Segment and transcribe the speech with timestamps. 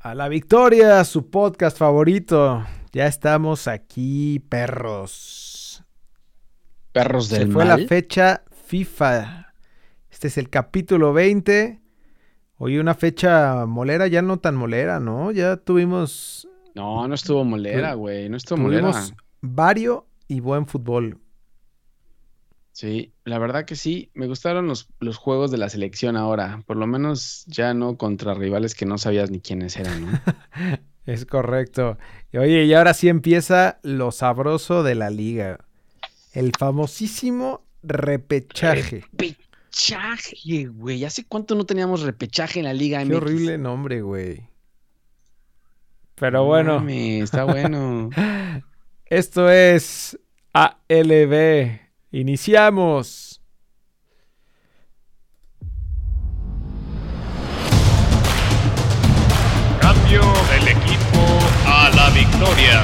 [0.00, 2.64] a la victoria, su podcast favorito.
[2.92, 5.82] Ya estamos aquí, perros.
[6.92, 9.54] Perros del Se fue la fecha FIFA.
[10.10, 11.80] Este es el capítulo 20.
[12.56, 15.30] Hoy una fecha molera, ya no tan molera, ¿no?
[15.32, 16.48] Ya tuvimos.
[16.74, 18.28] No, no estuvo molera, güey.
[18.28, 18.92] No estuvo molera.
[19.40, 21.18] Vario y buen fútbol.
[22.78, 24.08] Sí, la verdad que sí.
[24.14, 26.62] Me gustaron los, los juegos de la selección ahora.
[26.64, 30.20] Por lo menos ya no contra rivales que no sabías ni quiénes eran, ¿no?
[31.04, 31.98] es correcto.
[32.34, 35.58] Oye, y ahora sí empieza lo sabroso de la liga.
[36.32, 39.04] El famosísimo repechaje.
[39.10, 41.04] Repechaje, güey.
[41.04, 44.48] ¿Hace cuánto no teníamos repechaje en la liga Qué horrible nombre, güey.
[46.14, 46.78] Pero bueno.
[46.78, 48.10] Mami, está bueno.
[49.06, 50.16] Esto es
[50.52, 51.87] ALB.
[52.10, 53.42] Iniciamos.
[59.78, 61.20] Cambio del equipo
[61.66, 62.82] a la victoria.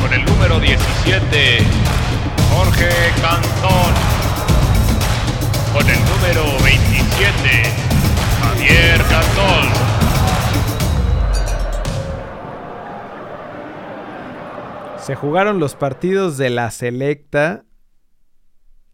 [0.00, 1.58] Con el número 17,
[2.54, 2.88] Jorge
[3.20, 3.92] Cantón.
[5.74, 7.62] Con el número 27,
[8.40, 9.92] Javier Cantón.
[14.96, 17.64] Se jugaron los partidos de la selecta.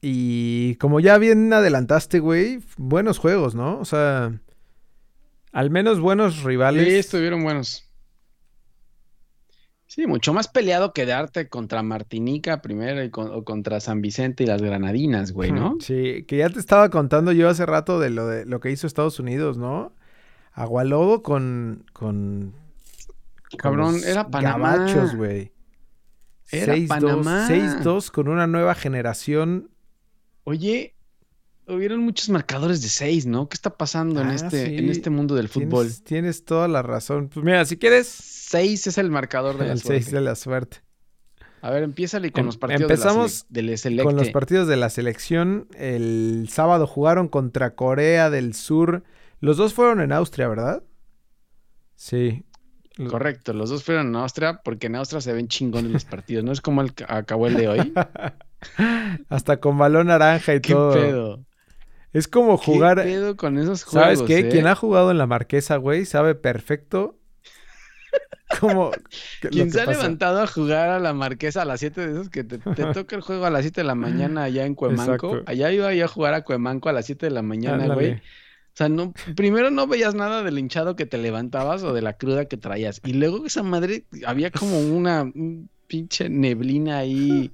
[0.01, 3.79] Y como ya bien adelantaste, güey, buenos juegos, ¿no?
[3.81, 4.41] O sea,
[5.53, 6.87] al menos buenos rivales.
[6.87, 7.89] Sí, estuvieron buenos.
[9.87, 14.47] Sí, mucho más peleado que darte contra Martinica primero y o contra San Vicente y
[14.47, 15.79] las Granadinas, güey, ¿no?
[15.81, 18.87] Sí, que ya te estaba contando yo hace rato de lo de lo que hizo
[18.87, 19.95] Estados Unidos, ¿no?
[20.53, 22.53] Agualodo con con
[23.57, 24.87] cabrón, era Panamá.
[25.17, 25.53] Güey.
[26.51, 29.71] 6-2 con una nueva generación.
[30.49, 30.95] Oye,
[31.67, 33.49] hubieron muchos marcadores de 6, ¿no?
[33.49, 34.77] ¿Qué está pasando en, Ah, este, sí.
[34.79, 35.85] en este mundo del fútbol?
[35.87, 37.29] Tienes, tienes toda la razón.
[37.29, 40.03] Pues mira, si quieres, 6 es el marcador de la el suerte.
[40.05, 40.79] 6 de la suerte.
[41.61, 44.77] A ver, empiézale con Em- los partidos empezamos de la, sele- Con los partidos de
[44.77, 49.03] la selección, el sábado jugaron contra Corea del Sur.
[49.41, 50.83] Los dos fueron en Austria, ¿verdad?
[51.97, 52.45] Sí.
[53.11, 56.43] Correcto, los dos fueron en Austria porque en Austria se ven chingones los partidos.
[56.45, 57.93] ¿No es como el, acabó el de hoy?
[59.29, 60.93] Hasta con balón naranja y ¿Qué todo.
[60.93, 61.45] pedo?
[62.13, 62.99] Es como jugar.
[62.99, 64.19] ¿Qué pedo con esos juegos?
[64.19, 64.39] ¿Sabes qué?
[64.41, 64.49] eh?
[64.49, 67.19] Quien ha jugado en la marquesa, güey, sabe perfecto
[68.63, 68.91] lo
[69.51, 69.99] Quien se ha pasa.
[70.01, 73.15] levantado a jugar a la marquesa a las 7 de esos que te, te toca
[73.17, 75.13] el juego a las 7 de la mañana allá en Cuemanco.
[75.35, 75.43] Exacto.
[75.47, 77.95] Allá iba yo a jugar a Cuemanco a las 7 de la mañana, Ándale.
[77.95, 78.13] güey.
[78.15, 82.15] O sea, no, primero no veías nada del hinchado que te levantabas o de la
[82.17, 83.01] cruda que traías.
[83.05, 87.53] Y luego esa madre, había como una un pinche neblina ahí.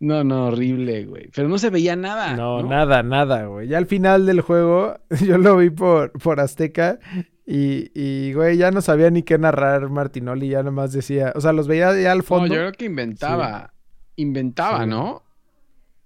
[0.00, 1.28] No, no, horrible, güey.
[1.34, 2.36] Pero no se veía nada.
[2.36, 3.68] No, No, nada, nada, güey.
[3.68, 6.98] Ya al final del juego, yo lo vi por, por Azteca
[7.46, 11.52] y, y, güey, ya no sabía ni qué narrar Martinoli, ya nomás decía, o sea,
[11.52, 12.46] los veía ya al No, fondo.
[12.54, 13.72] yo creo que inventaba.
[14.16, 14.90] Inventaba, Sí.
[14.90, 15.22] ¿no?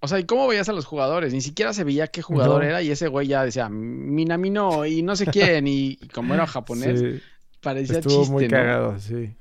[0.00, 1.32] O sea, ¿y cómo veías a los jugadores?
[1.32, 2.69] Ni siquiera se veía qué jugador No.
[2.69, 6.47] era y ese güey ya decía Minamino y no sé quién y, y como era
[6.47, 7.20] japonés, Sí,
[7.60, 8.50] parecía estuvo chiste, muy ¿no?
[8.50, 9.34] cagado, sí.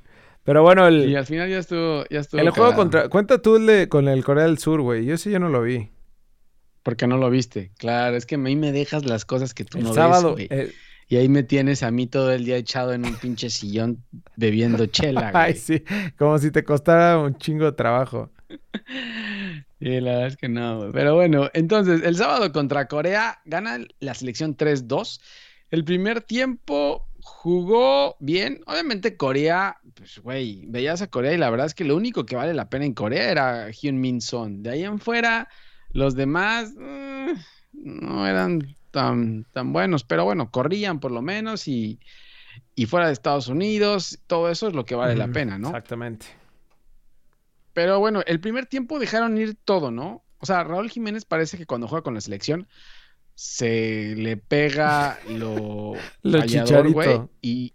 [0.45, 3.09] Pero bueno, el, Y al final ya estuvo, ya estuvo el juego contra...
[3.09, 5.03] Cuenta tú con el Corea del Sur, güey.
[5.06, 5.89] Yo sí, yo no lo vi.
[6.83, 7.72] Porque no lo viste.
[7.78, 10.35] Claro, es que a mí me dejas las cosas que tú El no sábado...
[10.35, 10.59] ves, güey.
[10.61, 10.72] eh,
[11.09, 14.03] Y ahí me tienes a mí todo el día echado en un pinche sillón
[14.35, 15.44] bebiendo chela, güey.
[15.44, 15.84] ay, sí,
[16.17, 18.31] como si te costara un chingo de trabajo.
[19.79, 20.91] Y la verdad es que no, güey.
[20.94, 25.19] Pero bueno, entonces, el sábado contra Corea gana la selección 3-2.
[25.69, 28.62] El primer tiempo jugó bien.
[28.68, 32.36] Obviamente Corea, pues güey, veías a Corea y la verdad es que lo único que
[32.36, 34.62] vale la pena en Corea era Hyun Min Son.
[34.62, 35.50] De ahí en fuera,
[35.91, 37.34] los demás eh,
[37.74, 42.00] no eran tan, tan buenos, pero bueno, corrían por lo menos y,
[42.75, 45.69] y fuera de Estados Unidos, todo eso es lo que vale la pena, ¿no?
[45.69, 46.28] Exactamente.
[47.74, 50.24] Pero bueno, el primer tiempo dejaron ir todo, ¿no?
[50.38, 52.68] O sea, Raúl Jiménez parece que cuando juega con la selección
[53.35, 57.73] se le pega lo, Lo fallador, güey, y,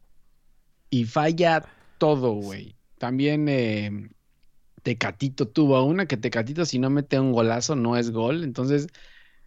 [0.89, 1.65] y falla
[1.99, 2.75] todo, güey.
[2.99, 4.11] También eh,
[4.83, 8.89] Tecatito tuvo una que Tecatito si no mete un golazo no es gol, entonces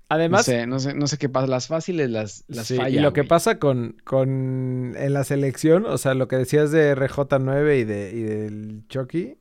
[0.09, 2.99] Además, no sé, no sé, no sé qué pasa, las fáciles las, las Sí, falla,
[2.99, 6.95] y lo que pasa con, con en la selección, o sea, lo que decías de
[6.95, 9.37] RJ9 y, de, y del Chucky.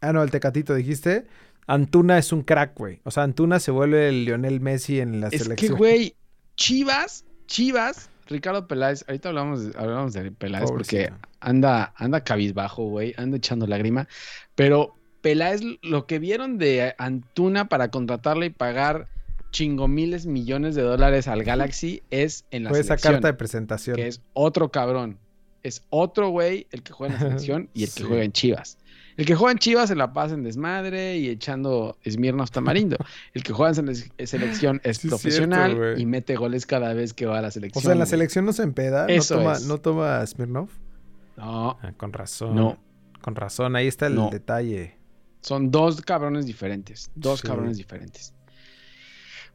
[0.00, 1.26] Ah, no, el Tecatito dijiste.
[1.68, 2.98] Antuna es un crack, güey.
[3.04, 5.76] O sea, Antuna se vuelve el Lionel Messi en la Es que, selección.
[5.78, 6.14] güey,
[6.56, 13.14] Chivas, Chivas, Ricardo Peláez, ahorita hablamos, de- hablamos de Peláez porque anda, anda cabizbajo, güey,
[13.16, 14.08] anda echando lágrima,
[14.54, 19.06] pero Peláez, lo que vieron de Antuna para contratarle y pagar
[19.50, 23.96] chingo miles millones de dolars al Galaxy es en la Fue esa carta de presentación.
[23.96, 25.18] que es otro cabrón.
[25.62, 28.78] es otro güey el que juega en la selección y el que juega en Chivas.
[29.18, 32.96] El que juega en Chivas se la pasa en desmadre y echando Smirnoff tamarindo.
[33.34, 37.12] El que juega en sele- selección es Sí, profesional cierto, y mete goles cada vez
[37.12, 37.82] que va a la O selección.
[37.82, 38.10] sea, en la güey.
[38.10, 39.66] selección no se empeda, no toma, es.
[39.66, 40.70] no toma Smirnoff.
[41.36, 42.54] No, Ah, con razón.
[42.54, 42.78] No.
[43.20, 44.30] Con razón, ahí está el No.
[44.30, 44.96] detalle.
[45.40, 47.10] son dos cabrones diferentes.
[47.14, 47.46] Dos Sí.
[47.46, 48.34] cabrones diferentes.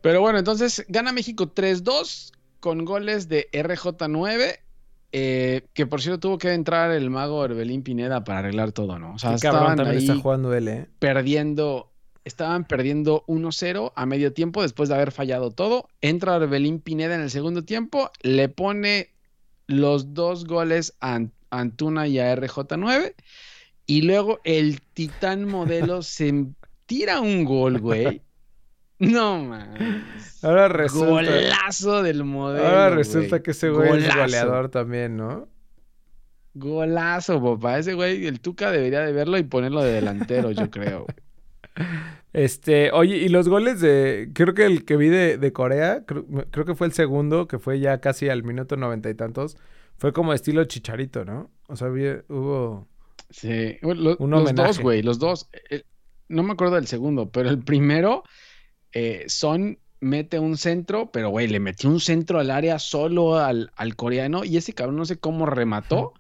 [0.02, 4.60] Pero bueno, entonces gana México 3-2 con goles de RJ9.
[5.16, 9.14] Eh, que por cierto tuvo que entrar el mago Orbelín Pineda para arreglar todo, ¿no?
[9.14, 10.88] O sea, estaban ahí está jugando él, ¿eh?
[10.98, 11.92] perdiendo,
[12.26, 15.88] estaban perdiendo 1-0 a medio tiempo después de haber fallado todo.
[16.02, 19.12] Entra Orbelín Pineda en el segundo tiempo, le pone
[19.68, 21.22] los dos goles a
[21.52, 23.14] Antuna y a RJ9
[23.86, 26.48] y luego el titán modelo se
[26.88, 28.24] tira un gol, güey.
[29.12, 30.44] No mames.
[30.44, 32.68] Ahora resulta, Golazo del modelo.
[32.68, 35.48] ahora resulta que ese güey es goleador también, ¿no?
[36.54, 37.80] Golazo, papá.
[37.80, 41.06] Ese güey, el Tuca debería de verlo y ponerlo de delantero, yo creo.
[42.34, 46.26] Este, oye, y los goles de, creo que el que vi de, de Corea, creo,
[46.52, 49.58] creo que fue el segundo, que fue ya casi al minuto noventa y tantos,
[49.98, 51.50] fue como estilo chicharito, ¿no?
[51.68, 52.88] O sea, hubo...
[53.30, 55.50] Sí, lo- Un los dos, güey, los dos.
[55.70, 55.86] El-
[56.30, 58.24] no me acuerdo del segundo, pero el primero,
[58.94, 63.72] eh, Son mete un centro, pero güey, le metió un centro al área solo al,
[63.76, 66.14] al coreano y ese cabrón no sé cómo remató.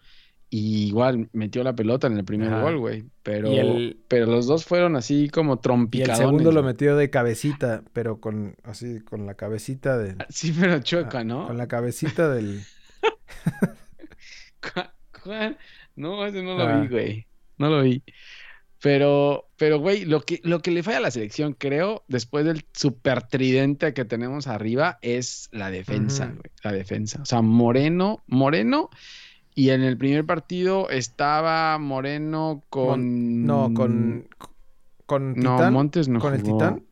[0.49, 2.61] Y igual metió la pelota en el primer Ajá.
[2.61, 3.05] gol, güey.
[3.23, 6.17] Pero, el- pero los dos fueron así como Y el trompicadones.
[6.19, 10.15] segundo lo metió de cabecita, pero con, así, con la cabecita de...
[10.29, 11.47] Sí, pero chueca, ¿no?
[11.47, 12.61] Con la cabecita del...
[14.61, 14.91] ¿Cuál-
[15.23, 15.57] cuál?
[15.95, 16.79] No, ese no lo Ah.
[16.81, 17.27] vi, güey.
[17.57, 18.03] No lo vi.
[18.83, 22.65] Pero, pero, güey, lo que, lo que le falla a la selección, creo, después del
[22.73, 26.51] super tridente que tenemos arriba, es la defensa, güey.
[26.63, 27.21] La defensa.
[27.21, 28.89] O sea, Moreno, Moreno,
[29.55, 33.45] y en el primer partido estaba Moreno con.
[33.45, 34.27] No, con...
[35.05, 35.73] Con No, Titán.
[35.73, 36.57] Montes no ¿Con el jugó.
[36.57, 36.83] Titán?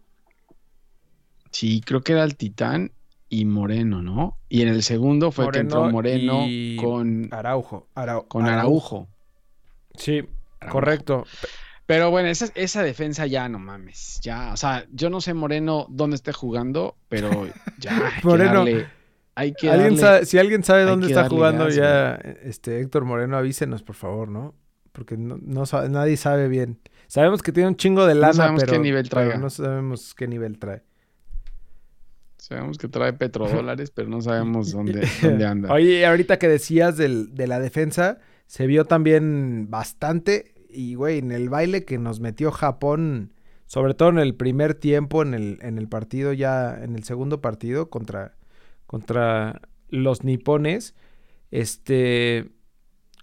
[1.52, 2.92] Sí, creo que era el Titán
[3.28, 4.38] y Moreno, ¿no?
[4.48, 7.90] Y en el segundo fue que entró Moreno y con, Araujo.
[7.96, 9.10] Arau- con Araujo.
[9.96, 10.20] Sí,
[10.62, 10.72] Araujo.
[10.74, 11.26] correcto.
[11.86, 14.20] Pero bueno, esa, esa defensa ya no mames.
[14.24, 17.30] Ya, o sea, yo no sé Moreno dónde esté jugando, pero
[17.80, 18.88] ya hay que Moreno, darle-
[19.36, 23.04] hay que ¿Alguien darle- sabe- si alguien sabe dónde está jugando gas, ya este Héctor
[23.06, 24.56] Moreno, avísenos, por favor, ¿no?
[24.94, 26.80] Porque no, no sabe- nadie sabe bien.
[27.08, 29.38] Sabemos que tiene un chingo de lana, sabemos pero, qué nivel traiga.
[29.38, 30.84] no sabemos qué nivel trae.
[32.38, 35.72] Sabemos que trae petrodólares, pero no sabemos dónde, dónde anda.
[35.74, 40.51] Oye, ahorita que decías del- de la defensa, se vio también bastante.
[40.74, 43.34] Y, güey, en el baile que nos metió Japón,
[43.66, 47.42] sobre todo en el primer tiempo, en el, en el partido ya, en el segundo
[47.42, 48.36] partido contra,
[48.88, 50.96] contra los nipones,
[51.52, 52.50] este,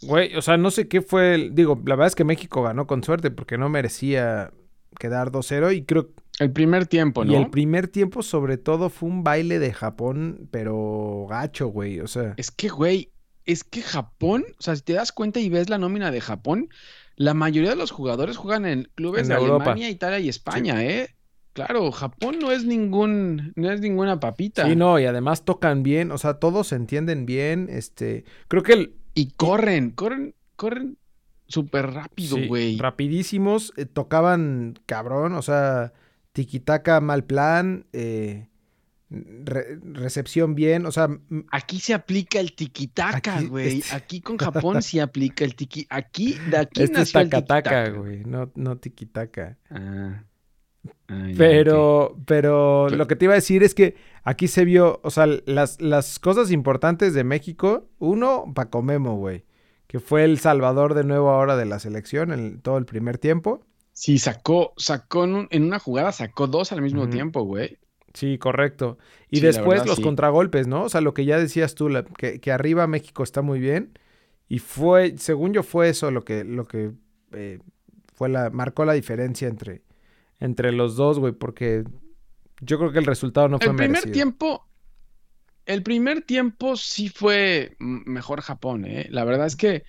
[0.02, 2.86] güey, o sea, no sé qué fue, el- digo, la verdad es que México ganó
[2.86, 4.52] con suerte porque no merecía
[4.98, 6.10] quedar 2-0 y creo
[6.40, 7.36] El primer tiempo, y ¿no?
[7.38, 12.34] el primer tiempo sobre todo fue un baile de Japón, pero gacho, güey, o sea,
[12.36, 13.12] Es que, güey,
[13.44, 16.68] es que Japón, o sea, si te das cuenta y ves la nómina de Japón,
[17.18, 19.64] la mayoría de los jugadores juegan en clubes En de Europa.
[19.64, 21.08] Alemania, Italia y España, ¿eh?
[21.52, 24.64] Claro, Japón no es ningún, no es ninguna papita.
[24.64, 28.72] Sí, no, y además tocan bien, o sea, todos se entienden bien, este, creo que
[28.74, 30.96] el, Y corren, corren, corren
[31.48, 32.76] súper rápido, sí, güey.
[32.78, 35.92] rapidísimos, eh, tocaban cabrón, o sea,
[36.32, 38.46] tiquitaca mal plan, eh,
[39.10, 41.08] re- recepción bien, o sea,
[41.50, 43.78] Aquí se aplica el tiquitaca, Aquí, güey.
[43.78, 45.86] este- Aquí con Japón sí aplica el tiqui.
[45.90, 49.56] Aquí, de aquí este es nació el tacataca, güey, no, no tiquitaca.
[49.70, 50.24] Ah.
[51.08, 51.28] Ah.
[51.36, 55.26] Pero, pero lo que te iba a decir es que aquí se vio, o sea,
[55.46, 59.44] las, las cosas importantes de México, uno, Paco Memo, güey,
[59.86, 63.64] que fue el salvador de nuevo ahora de la selección en todo el primer tiempo.
[63.92, 67.78] Sí, sacó, sacó en, un- en una jugada, sacó dos al mismo tiempo, güey.
[68.18, 68.98] Sí, correcto.
[69.30, 70.02] Y Sí, después verdad, los sí.
[70.02, 70.84] contragolpes, ¿no?
[70.84, 73.98] O sea, lo que ya decías tú, la- que, que arriba México está muy bien.
[74.48, 76.92] Y fue, según yo, fue eso lo que, lo que
[77.32, 77.60] eh,
[78.14, 79.82] fue la, marcó la diferencia entre,
[80.40, 81.84] entre los dos, güey, porque
[82.62, 84.12] yo creo que el resultado no fue El primer merecido.
[84.12, 84.68] tiempo,
[85.66, 89.06] el primer tiempo sí fue mejor Japón, ¿eh?
[89.10, 89.84] La verdad es que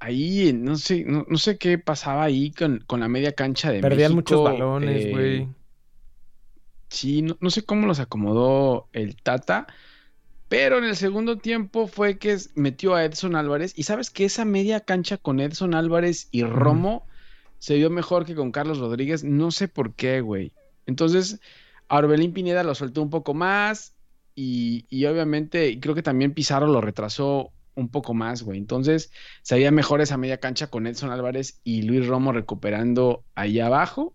[0.00, 3.80] ahí no sé, no, no sé qué pasaba ahí con, con la media cancha de
[3.80, 5.48] Perdían muchos balones, eh, güey.
[6.90, 9.66] Sí, no, no sé cómo los acomodó el Tata,
[10.48, 14.44] pero en el segundo tiempo fue que metió a Edson Álvarez y sabes que esa
[14.44, 17.06] media cancha con Edson Álvarez y Romo
[17.58, 20.52] se vio mejor que con Carlos Rodríguez, no sé por qué, güey.
[20.86, 21.40] Entonces,
[21.88, 23.94] a Orbelín Pineda lo soltó un poco más
[24.34, 28.58] y, y obviamente creo que también Pizarro lo retrasó un poco más, güey.
[28.58, 33.60] Entonces, se veía mejor esa media cancha con Edson Álvarez y Luis Romo recuperando ahí
[33.60, 34.14] abajo.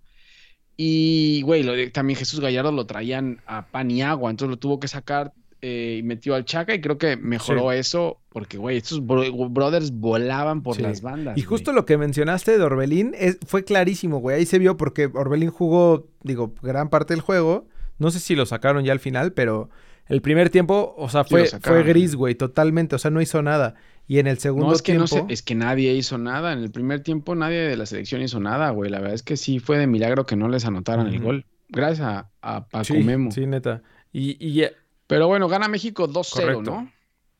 [0.78, 4.80] Y, güey, lo también Jesús Gallardo lo traían a pan y agua, entonces lo tuvo
[4.80, 9.02] que sacar eh, y metió al Chaca y creo que mejoró eso porque, güey, estos
[9.02, 10.82] bro- brothers volaban por Sí.
[10.82, 11.38] las bandas.
[11.38, 14.38] Y justo lo que mencionaste de Orbelín es, fue clarísimo, güey.
[14.38, 17.68] Ahí se vio porque Orbelín jugó, digo, gran parte del juego.
[18.00, 19.70] No sé si lo sacaron ya al final, pero
[20.08, 22.96] el primer tiempo, o sea, fue, fue gris, güey, totalmente.
[22.96, 23.76] O sea, no hizo nada.
[24.08, 25.02] Y en el segundo No, es que tiempo.
[25.02, 26.52] no sé, es que nadie hizo nada.
[26.54, 28.90] En el primer tiempo nadie de la selección hizo nada, güey.
[28.92, 31.46] La verdad es que sí fue de milagro que no les anotaran el gol.
[31.70, 33.32] Gracias a, a Paco sí, Memo.
[33.32, 33.82] sí, neta.
[34.12, 34.66] Y, y,
[35.08, 36.62] Pero bueno, gana México 2-0, Correcto.
[36.72, 36.92] ¿no?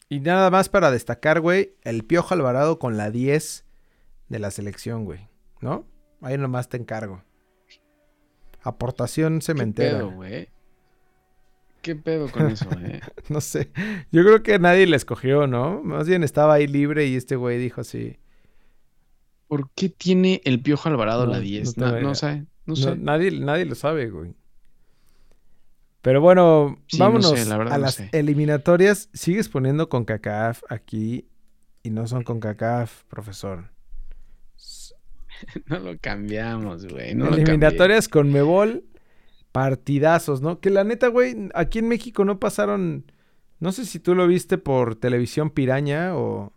[0.10, 3.66] y nada más para destacar, güey, el Piojo Alvarado con la 10
[4.30, 5.28] de la selección, güey.
[5.60, 5.86] ¿No?
[6.22, 7.24] Ahí nomás te encargo.
[8.62, 9.98] Aportación ¿Qué cementera.
[9.98, 10.48] pedo, güey?
[11.84, 13.02] ¿Qué pedo con eso, eh?
[13.30, 13.72] No sé.
[14.12, 15.84] Yo creo que nadie le escogió, ¿no?
[15.84, 18.18] Más bien estaba ahí libre y este güey dijo así.
[19.48, 21.76] ¿Por qué tiene el Piojo Alvarado No, la no 10?
[21.76, 22.96] tengo No, no sé, no No, sé.
[22.96, 24.34] nadie, nadie lo sabe, güey.
[26.02, 28.10] Pero bueno, Sí, vámonos sé, la a las sé.
[28.14, 29.10] eliminatorias.
[29.14, 31.28] Sigues poniendo con CACAF aquí
[31.84, 33.72] y no son con CACAF, profesor.
[35.66, 37.14] No lo cambiamos, güey.
[37.16, 38.86] No lo eliminatorias con Mebol,
[39.54, 40.60] partidazos, ¿no?
[40.60, 43.06] Que la neta, güey, aquí en México no pasaron.
[43.60, 46.52] No sé si tú lo viste por televisión piraña o.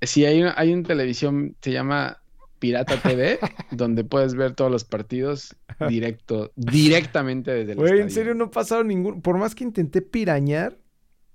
[0.00, 2.22] Sí, hay una, hay una televisión, se llama
[2.58, 3.38] Pirata TV,
[3.70, 5.54] donde puedes ver todos los partidos
[5.88, 9.20] directo, directamente desde el Güey, en serio no pasaron ningún.
[9.20, 10.78] Por más que intenté pirañar,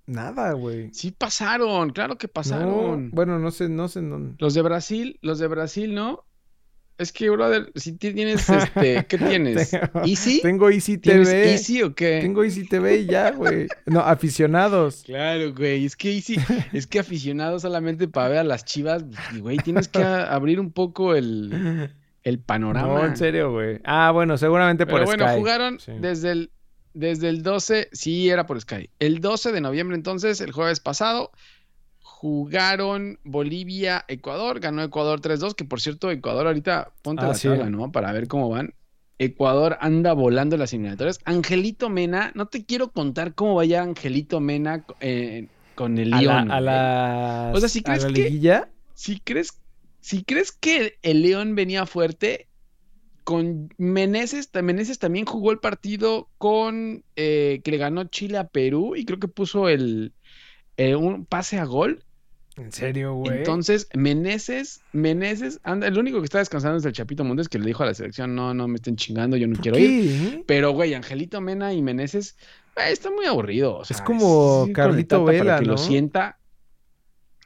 [0.07, 0.89] nada, güey.
[0.91, 3.05] Sí pasaron, claro que pasaron.
[3.05, 4.01] No, bueno, no sé, no sé.
[4.01, 4.35] No...
[4.39, 6.25] Los de Brasil, los de Brasil, ¿no?
[6.97, 9.71] Es que, brother, si ti- tienes, este, ¿qué tienes?
[9.71, 10.41] Tengo- ¿Easy?
[10.41, 11.51] Tengo Easy ¿Tienes TV.
[11.51, 12.19] Easy o qué?
[12.21, 13.67] Tengo Easy TV y ya, güey.
[13.87, 15.03] No, aficionados.
[15.05, 16.37] Claro, güey, es que Easy,
[16.71, 19.03] es que aficionado solamente para ver a las chivas,
[19.39, 21.89] güey, tienes que abrir un poco el,
[22.23, 22.87] el panorama.
[23.01, 23.79] No, en serio, güey.
[23.83, 25.37] Ah, bueno, seguramente por Pero bueno, Sky.
[25.37, 25.93] jugaron Sí.
[25.99, 26.51] desde el,
[26.93, 28.89] desde el 12, sí, era por Sky.
[28.99, 31.31] El 12 de noviembre, entonces, el jueves pasado,
[32.03, 37.47] jugaron Bolivia, Ecuador, ganó Ecuador 3-2, que por cierto, Ecuador ahorita, ponte Ah, la sí.
[37.47, 37.91] tabla, ¿no?
[37.91, 38.73] Para ver cómo van.
[39.19, 41.19] Ecuador anda volando las eliminatorias.
[41.25, 46.51] Angelito Mena, no te quiero contar cómo vaya Angelito Mena eh, con el León.
[46.51, 46.65] a güey.
[46.65, 48.63] la, O sea, si crees que-.
[48.95, 49.59] Si crees,
[50.01, 52.47] si crees que el León venía fuerte,
[53.23, 58.95] con Meneses, Meneses también jugó el partido con eh, que le ganó Chile a Perú
[58.97, 60.13] y creo que puso el
[60.77, 62.03] eh, un pase a gol.
[62.55, 63.39] En serio, güey.
[63.39, 67.65] Entonces, Meneses, Meneses, anda, el único que está descansando es el Chapito Montes que le
[67.65, 70.43] dijo a la selección, no, no me estén chingando, yo no ¿Por quiero ir.
[70.45, 72.35] Pero, güey, Angelito Mena y Meneses,
[72.75, 73.77] eh, está muy aburrido.
[73.77, 75.71] o Es como Carlito Vela, Para que ¿no?
[75.71, 76.37] lo sienta,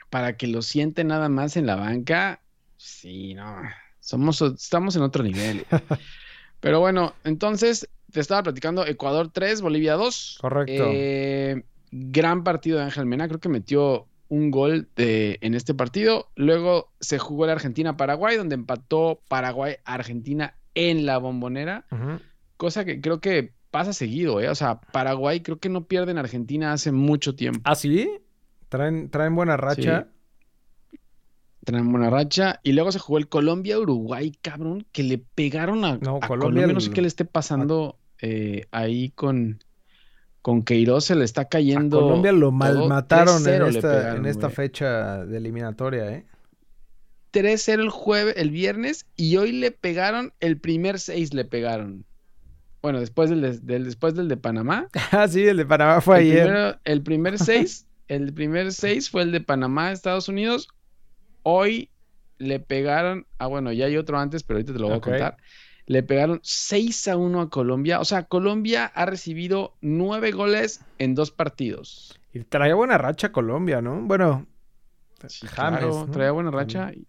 [0.10, 2.42] para que lo siente nada más en la banca.
[2.76, 3.62] Sí, no.
[4.02, 5.66] Somos, estamos en otro nivel.
[6.60, 10.40] Pero bueno, entonces te estaba platicando Ecuador 3, Bolivia 2.
[10.42, 10.84] Correcto.
[10.92, 16.28] Eh, gran partido de Ángel Mena, creo que metió un gol de- en este partido.
[16.36, 21.86] Luego se jugó el Argentina-Paraguay, donde empató Paraguay-Argentina en la bombonera
[22.58, 24.50] cosa que creo que pasa seguido, ¿eh?
[24.50, 27.62] O sea, Paraguay creo que no pierde en Argentina hace mucho tiempo.
[27.64, 28.10] ¿Ah, sí?
[28.70, 30.08] ¿Traen, traen buena racha?
[31.64, 32.60] Traen buena racha.
[32.64, 36.68] Y luego se jugó el Colombia-Uruguay, cabrón, que le pegaron a, No, a Colombia Colombia.
[36.74, 39.60] No sé qué le esté pasando eh, ahí con,
[40.48, 42.00] con Queiroz, se le está A cayendo.
[42.00, 44.56] Colombia lo malmataron 3-0 en esta, pegaron, en esta güey.
[44.56, 46.26] fecha de eliminatoria, ¿eh?
[47.34, 52.06] 3-0 el jueves, el viernes, y hoy le pegaron, el primer 6 le pegaron.
[52.82, 54.88] Bueno, después del, de- del- después del de Panamá.
[55.12, 56.44] Ah, sí, el de Panamá fue el ayer.
[56.46, 60.70] primero- el primer 6, el primer 6 fue el de Panamá, Estados Unidos.
[61.44, 61.90] Hoy
[62.38, 65.36] le pegaron, ah bueno, ya hay otro antes, pero ahorita te lo voy a contar.
[65.88, 68.00] Le pegaron 6 a 1 a Colombia.
[68.00, 72.20] O sea, Colombia ha recibido 9 goles en dos partidos.
[72.34, 74.02] Y traía buena racha Colombia, ¿no?
[74.02, 74.46] Bueno,
[75.28, 76.12] Sí, James, claro, ¿no?
[76.12, 77.08] traía buena racha y,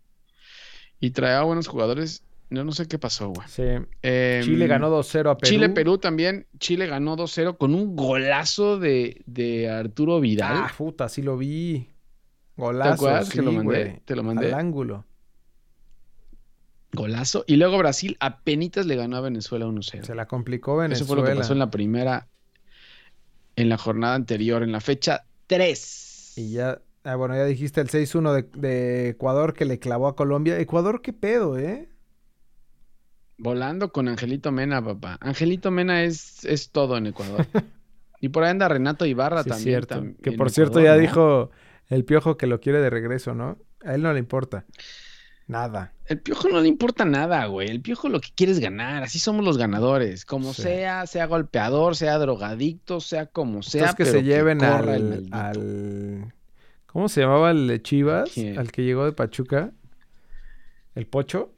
[1.00, 2.24] y traía buenos jugadores.
[2.50, 3.46] No, no sé qué pasó, güey.
[3.48, 3.62] Sí.
[4.00, 5.50] Em, Chile ganó 2-0 a Perú.
[5.50, 6.46] Chile-Perú también.
[6.58, 10.56] Chile ganó 2-0 con un golazo de, de Arturo Vidal.
[10.56, 11.88] Ah, puta, sí lo vi.
[12.56, 13.84] ¿Te Golazo, acuerdas sí, que lo mandé?
[13.84, 14.00] güey.
[14.06, 14.46] Te lo mandé.
[14.46, 15.04] Al ángulo.
[16.92, 17.44] Golazo.
[17.46, 20.02] Y luego Brasil apenitas le ganó a Venezuela 1-0.
[20.04, 20.96] Se la complicó Venezuela.
[20.96, 22.28] Eso fue lo que pasó en la primera,
[23.56, 26.32] en la jornada anterior, en la fecha 3.
[26.36, 30.16] Y ya, ah, bueno, ya dijiste el 6-1 de, de Ecuador que le clavó a
[30.16, 30.58] Colombia.
[30.58, 31.88] Ecuador, qué pedo, ¿eh?
[33.36, 35.16] Volando con Angelito Mena, papá.
[35.20, 37.46] Angelito Mena es, es todo en Ecuador.
[38.20, 39.68] y por ahí anda Renato Ibarra Sí, también.
[39.68, 39.94] cierto.
[39.96, 41.00] tam- que por cierto Ecuador, ya ¿no?
[41.08, 41.50] dijo
[41.88, 43.58] el piojo que lo quiere de regreso, ¿no?
[43.84, 44.64] A él no le importa.
[45.48, 45.92] Nada.
[46.06, 47.68] El piojo no le importa nada, güey.
[47.70, 49.02] El piojo lo que quiere es ganar.
[49.02, 50.24] Así somos los ganadores.
[50.24, 50.62] Como Sí.
[50.62, 53.80] sea, sea golpeador, sea drogadicto, sea como sea.
[53.90, 56.34] Entonces que pero se lleven el al, al-
[56.86, 58.30] ¿Cómo se llamaba el de Chivas?
[58.32, 58.58] ¿Quién?
[58.58, 59.72] Al que llegó de Pachuca.
[60.94, 61.52] ¿El Pocho?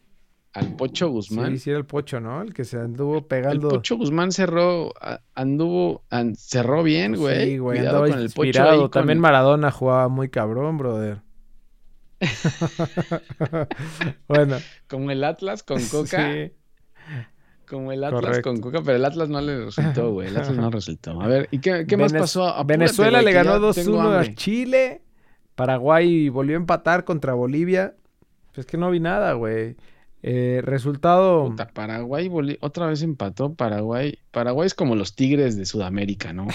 [0.52, 1.52] Al Pocho Guzmán.
[1.52, 2.42] Sí, sí era el Pocho, ¿no?
[2.42, 3.68] El que se anduvo el pegando.
[3.68, 4.92] Pocho Guzmán cerró,
[5.34, 7.44] anduvo, an- cerró bien, güey.
[7.50, 8.80] Sí, güey, Cuidado andaba con el Pocho inspirado.
[8.82, 11.22] con- También Maradona jugaba muy cabrón, brother.
[14.28, 14.56] bueno,
[14.88, 16.32] como el Atlas con Coca.
[16.32, 16.52] sí.
[17.66, 18.50] Como el Atlas Correcto.
[18.50, 20.28] con Coca, pero el Atlas no le resultó, güey.
[20.28, 21.20] El Atlas no resultó.
[21.20, 22.48] A ver, ¿y qué, qué más pasó?
[22.48, 24.34] Apúrate, Venezuela le ganó tengo 2-1 a.
[24.34, 25.02] Chile.
[25.54, 27.94] Paraguay volvió a empatar contra Bolivia.
[28.54, 29.76] Pues que no vi nada, güey.
[30.22, 31.46] Eh, resultado.
[31.46, 32.28] Puta, Paraguay
[32.60, 34.18] otra vez empató Paraguay.
[34.32, 36.48] Paraguay es como los Tigres de Sudamérica, ¿no?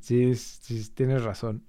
[0.00, 1.62] Sí, sí, tienes razón.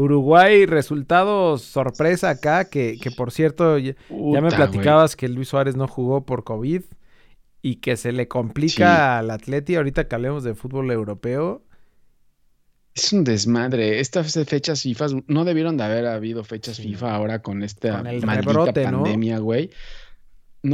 [0.00, 5.74] Uruguay, resultado sorpresa acá, que, que por cierto, ya, ya me platicabas que Luis Suárez
[5.76, 6.82] no jugó por COVID
[7.62, 8.82] y que se le complica Sí.
[9.18, 11.62] al Atleti ahorita que hablemos de fútbol europeo.
[12.94, 14.00] Es un desmadre.
[14.00, 16.82] Estas fechas FIFA no debieron de haber habido fechas Sí.
[16.84, 19.02] FIFA ahora con esta Con el maldita rebrote, ¿no?
[19.02, 19.66] pandemia, güey.
[19.66, 19.74] No,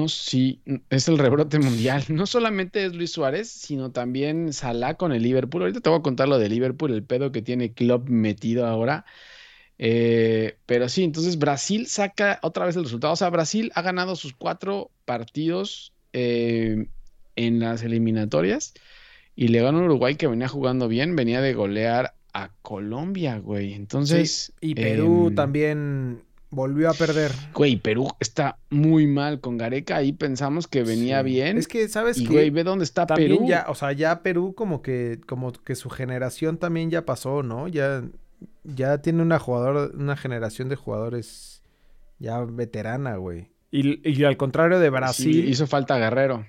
[0.08, 0.60] sí,
[0.90, 2.04] es el rebrote mundial.
[2.08, 5.62] No solamente es Luis Suárez, sino también Salah con el Liverpool.
[5.62, 9.04] Ahorita te voy a contar lo de Liverpool, el pedo que tiene Klopp metido ahora.
[9.78, 13.12] Eh, pero sí, entonces Brasil saca otra vez el resultado.
[13.12, 16.86] O sea, Brasil ha ganado sus cuatro partidos eh,
[17.36, 18.74] en las eliminatorias
[19.36, 23.74] y le ganó a Uruguay que venía jugando bien, venía de golear a Colombia, güey.
[23.74, 27.32] Entonces, Y Perú em, también volvió a perder.
[27.52, 29.96] Güey, Perú está muy mal con Gareca.
[29.96, 31.24] Ahí pensamos que venía Sí.
[31.26, 31.56] bien.
[31.58, 32.32] Es que, ¿sabes y qué?
[32.32, 33.46] güey, ve dónde está También Perú.
[33.48, 37.66] ya, o sea, ya Perú como que, como que su generación también ya pasó, ¿no?
[37.68, 38.02] Ya,
[38.62, 41.62] ya tiene una jugador, una generación de jugadores
[42.18, 43.48] ya veterana, güey.
[43.70, 45.48] Y, y al contrario de Sí, Brasil.
[45.48, 46.46] hizo falta Guerrero.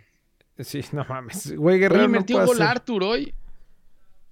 [0.59, 1.55] Sí, no mames.
[1.57, 3.33] Güey, Guerrero Oye, metió gol hacer- Arthur hoy.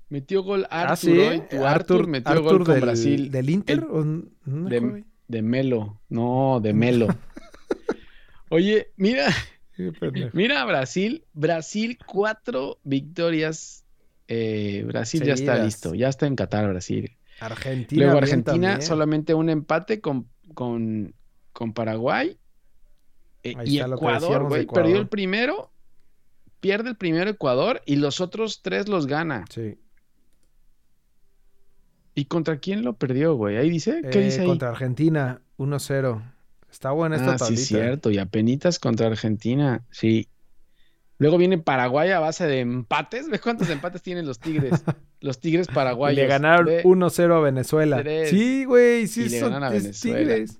[0.10, 1.18] Metió gol Arthur Ah, sí.
[1.18, 1.44] hoy.
[1.50, 3.32] Tu Arthur, metió Arthur gol con del, Brasil.
[3.32, 3.80] ¿Del Inter?
[3.80, 4.06] El- ¿O
[4.46, 5.04] no de-?
[5.34, 6.00] De Melo.
[6.10, 7.08] No, de Melo.
[8.50, 9.34] Oye, mira,
[10.32, 11.26] mira a Brasil.
[11.34, 13.84] Brasil, cuatro victorias.
[14.28, 15.96] Eh, Brasil ya está listo.
[15.96, 17.18] Ya está en Qatar, Brasil.
[17.40, 18.04] Argentina.
[18.04, 18.82] Luego Argentina, también.
[18.84, 21.16] solamente un empate con, con,
[21.52, 22.38] con Paraguay.
[23.42, 24.84] Eh, y Ecuador, güey, Ecuador.
[24.84, 25.72] perdió el primero,
[26.60, 29.46] pierde el primero Ecuador y los otros tres los gana.
[29.50, 29.80] Sí.
[32.16, 33.58] ¿Y contra quién lo perdió, güey?
[33.58, 34.48] Ahí dice, ¿qué Eh, dice ahí?
[34.48, 36.22] Contra Argentina, 1-0.
[36.72, 37.64] Está buena esta ah, sí, tablita.
[37.64, 40.28] cierto, y apenitas contra Argentina, sí.
[41.20, 43.30] Luego viene Paraguay a base de empates.
[43.30, 44.84] ¿Ves cuántos empates tienen los Tigres?
[45.22, 46.18] Los Tigres paraguayos.
[46.18, 48.04] le ganaron Ve, 1-0 a Venezuela.
[48.30, 50.18] Sí, güey, sí Y le son ganan a es Venezuela.
[50.18, 50.60] Tigres.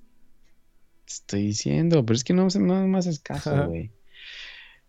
[1.06, 3.34] Estoy diciendo, pero es que no, no haces Ajá.
[3.40, 3.92] caso, güey.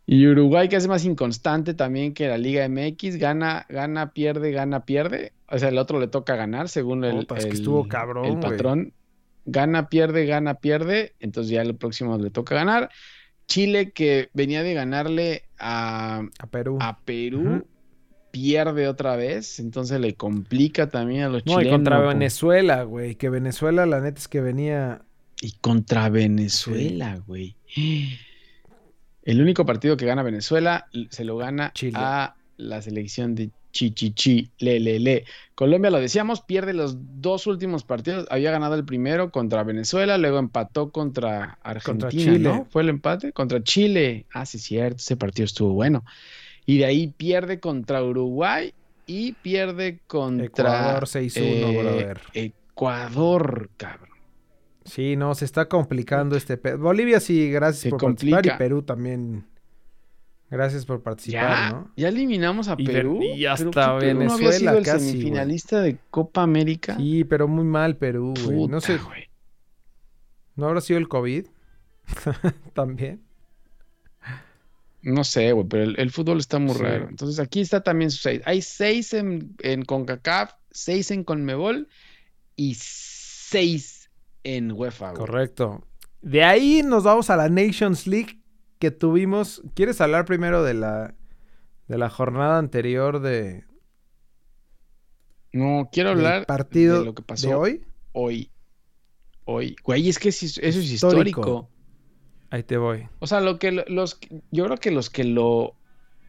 [0.08, 4.86] Y Uruguay, que es más inconstante también que la Liga MX, gana, gana, pierde, gana,
[4.86, 5.34] pierde.
[5.50, 8.26] O sea, el otro le toca ganar según el, Puta, es que el- estuvo cabrón,
[8.26, 8.41] el güey.
[8.44, 8.94] patrón.
[9.46, 11.13] Gana, pierde, gana, pierde.
[11.20, 12.89] Entonces ya el próximo le toca ganar.
[13.48, 16.78] Chile, que venía de ganarle a, A Perú.
[16.82, 17.65] a Perú,
[18.32, 19.60] pierde otra vez.
[19.60, 21.78] Entonces le complica también a los no, y chilenos.
[21.78, 22.00] contra.
[22.00, 23.15] Venezuela, güey.
[23.15, 25.02] Que Venezuela, la neta es que venía.
[25.41, 27.56] Y contra Venezuela, güey.
[29.25, 31.97] El único partido que gana Venezuela se lo gana Chile.
[31.97, 35.25] a la selección de Chichichi, le, le, le.
[35.53, 38.25] Colombia, lo decíamos, pierde los dos últimos partidos.
[38.29, 42.39] Había ganado el primero contra Venezuela, luego empató contra Argentina, Chile.
[42.39, 42.67] ¿no?
[42.69, 43.33] ¿Fue el empate?
[43.33, 44.27] Contra Chile.
[44.31, 46.05] Ah, sí, cierto, ese partido estuvo bueno.
[46.65, 48.73] Y de ahí pierde contra Uruguay
[49.07, 52.53] y pierde contra Ecuador 6-1, eh.
[52.71, 54.14] Ecuador, cabrón.
[54.86, 56.78] Sí, no, se está complicando este pedo.
[56.78, 58.45] Bolivia sí, gracias Se por participar.
[58.45, 59.45] Y Perú también.
[60.50, 61.91] Gracias por participar, Ya, ¿no?
[61.98, 63.19] ya eliminamos a Y Perú.
[63.21, 66.95] Y hasta Pero ¿qué Perú no había Venezuela sido el casi, semifinalista de Copa América.
[66.98, 68.67] Sí, pero muy mal Perú, güey.
[68.67, 69.28] No sé, güey.
[70.56, 71.48] ¿no habrá sido el COVID?
[72.74, 73.21] también.
[75.02, 76.82] No sé, güey, pero el, el fútbol está muy Sí.
[76.82, 77.08] raro.
[77.10, 78.41] Entonces aquí está también su seis.
[78.45, 81.88] Hay seis en, en CONCACAF, seis en CONMEBOL
[82.56, 83.94] y seis
[84.45, 85.17] en UEFA, güey.
[85.19, 85.86] Correcto.
[86.21, 88.39] De ahí nos vamos a la Nations League
[88.79, 89.62] que tuvimos.
[89.73, 91.13] ¿Quieres hablar primero de la
[91.88, 93.65] de la jornada anterior de
[95.53, 97.86] No, quiero hablar partido de lo que pasó de hoy?
[98.12, 98.49] hoy.
[99.45, 99.75] Hoy.
[99.84, 100.93] Güey, es que eso es Histórico.
[101.41, 101.69] histórico.
[102.49, 103.08] Ahí te voy.
[103.19, 104.19] O sea, lo que lo- los
[104.51, 105.75] yo creo que los que lo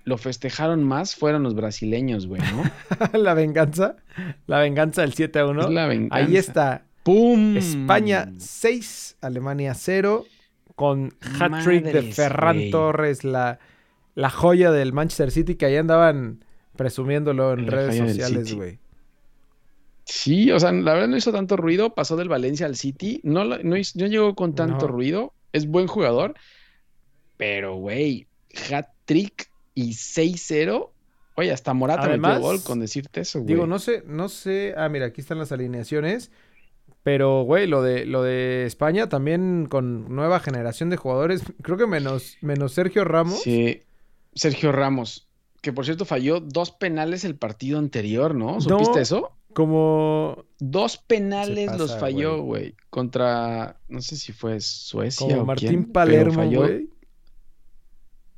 [0.05, 2.63] lo festejaron más fueron los brasileños, güey, ¿no?
[3.19, 3.97] la venganza.
[4.47, 5.63] La venganza del 7 a 1.
[5.63, 6.15] Es la venganza.
[6.25, 6.86] Ahí está.
[7.07, 7.57] ¡Pum!
[7.57, 10.25] España 6, Alemania 0.
[10.75, 12.71] Con hat-trick de Ferran.
[12.71, 13.59] Torres, la,
[14.15, 16.45] la joya del Manchester City, que ahí andaban
[16.77, 18.79] presumiéndolo en La redes sociales, güey.
[20.05, 23.45] Sí, o sea, la verdad no hizo tanto ruido, pasó del Valencia al City, no,
[23.45, 24.93] no, hizo- no llegó con tanto No.
[24.93, 26.35] ruido, es buen jugador,
[27.37, 28.27] pero güey,
[28.71, 30.91] hat-trick y 6-0,
[31.37, 33.55] oye, hasta Morata metió Además, gol con decirte eso, güey.
[33.55, 34.75] Digo, no sé, no sé.
[34.77, 36.31] Ah, mira, aquí están las alineaciones.
[37.07, 41.45] Pero, güey, lo de, lo de España también con nueva generación de jugadores.
[41.63, 43.43] Creo que menos, menos Sergio Ramos.
[43.43, 43.81] Sí,
[44.35, 45.29] Sergio Ramos,
[45.63, 48.61] que por cierto falló dos penales el partido anterior, ¿no?
[48.61, 48.99] ¿Supiste No.
[48.99, 49.31] eso?
[49.55, 55.69] Como, Dos penales los falló, güey, contra, no sé si fue Suecia como o Martín
[55.69, 56.91] quién, Palermo, falló- güey.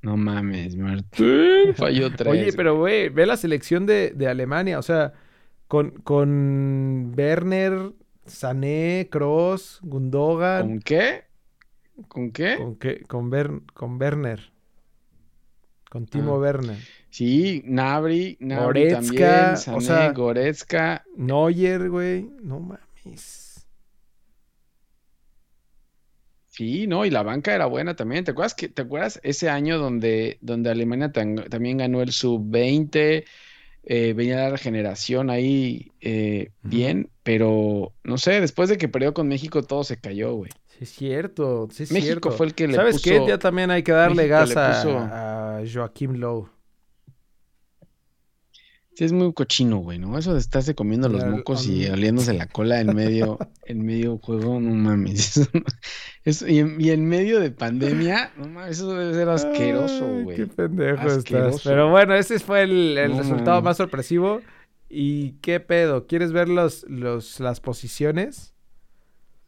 [0.02, 2.30] No mames, Martín falló tres.
[2.32, 4.78] Oye, pero, güey, ve la selección de, de Alemania.
[4.78, 5.14] O sea,
[5.68, 7.92] con, con Werner,
[8.28, 10.68] Sané, Kroos, Gundogan.
[10.68, 11.24] ¿Con qué?
[12.08, 12.56] ¿Con qué?
[12.56, 13.00] ¿Con qué?
[13.06, 13.30] Con,
[13.74, 14.52] con Werner.
[15.90, 16.38] Con Timo Ah.
[16.38, 16.76] Werner.
[17.10, 21.04] Sí, Nabri, Nabri Goretzka, también, Sané, o sea- Goretzka.
[21.16, 22.28] Neuer, güey.
[22.42, 23.66] No mames.
[26.48, 28.24] Sí, no, y la banca era buena también.
[28.24, 33.24] ¿Te acuerdas que, te acuerdas ese año donde, donde Alemania tan- también ganó el sub-20?
[33.84, 39.28] Eh, venía la generación ahí eh, bien, pero no sé, después de que perdió con
[39.28, 40.50] México todo se cayó, güey.
[40.64, 41.68] Sí, es cierto.
[41.70, 42.30] Sí, es México cierto.
[42.30, 43.22] fue el que le ¿Sabes puso- qué?
[43.28, 46.48] Ya también hay que darle México gas a, puso- a Joaquim Lowe.
[48.94, 50.16] Sí, es muy cochino, güey, ¿no?
[50.18, 54.58] Eso de estarse comiendo los mocos y oliéndose la cola en medio, en medio juego,
[54.58, 55.36] no mames.
[55.36, 55.62] Eso no-
[56.24, 60.36] eso- y, en, y en medio de pandemia, no mames, eso debe ser asqueroso, güey.
[60.38, 61.60] Qué pendejo estás.
[61.62, 64.40] Pero bueno, ese fue el, el No resultado más sorpresivo.
[64.88, 66.06] ¿Y qué pedo?
[66.06, 68.54] ¿Quieres ver los, los, las posiciones?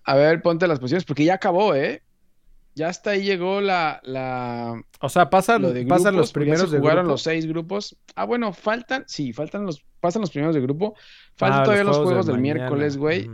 [0.05, 2.03] A ver, ponte las posiciones, porque ya acabó, ¿eh?
[2.75, 6.47] Ya hasta ahí llegó la, la, O sea, pasan, lo de pasan grupos, los porque
[6.47, 7.13] ya primeros se de jugaron grupo.
[7.15, 7.97] los seis grupos.
[8.15, 10.95] Ah, bueno, faltan, sí, faltan los, pasan los primeros de grupo.
[11.35, 12.61] Faltan Ah, todavía los juegos de del mañana.
[12.61, 13.31] miércoles, güey.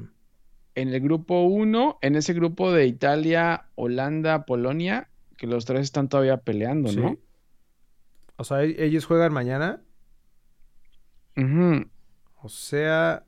[0.74, 6.08] En el grupo 1, en ese grupo de Italia, Holanda, Polonia, que los tres están
[6.08, 6.96] todavía peleando, Sí.
[6.96, 7.16] ¿no?
[8.36, 9.82] O sea, e- ellos juegan mañana.
[11.36, 11.86] Ujú.
[12.46, 13.24] O sea,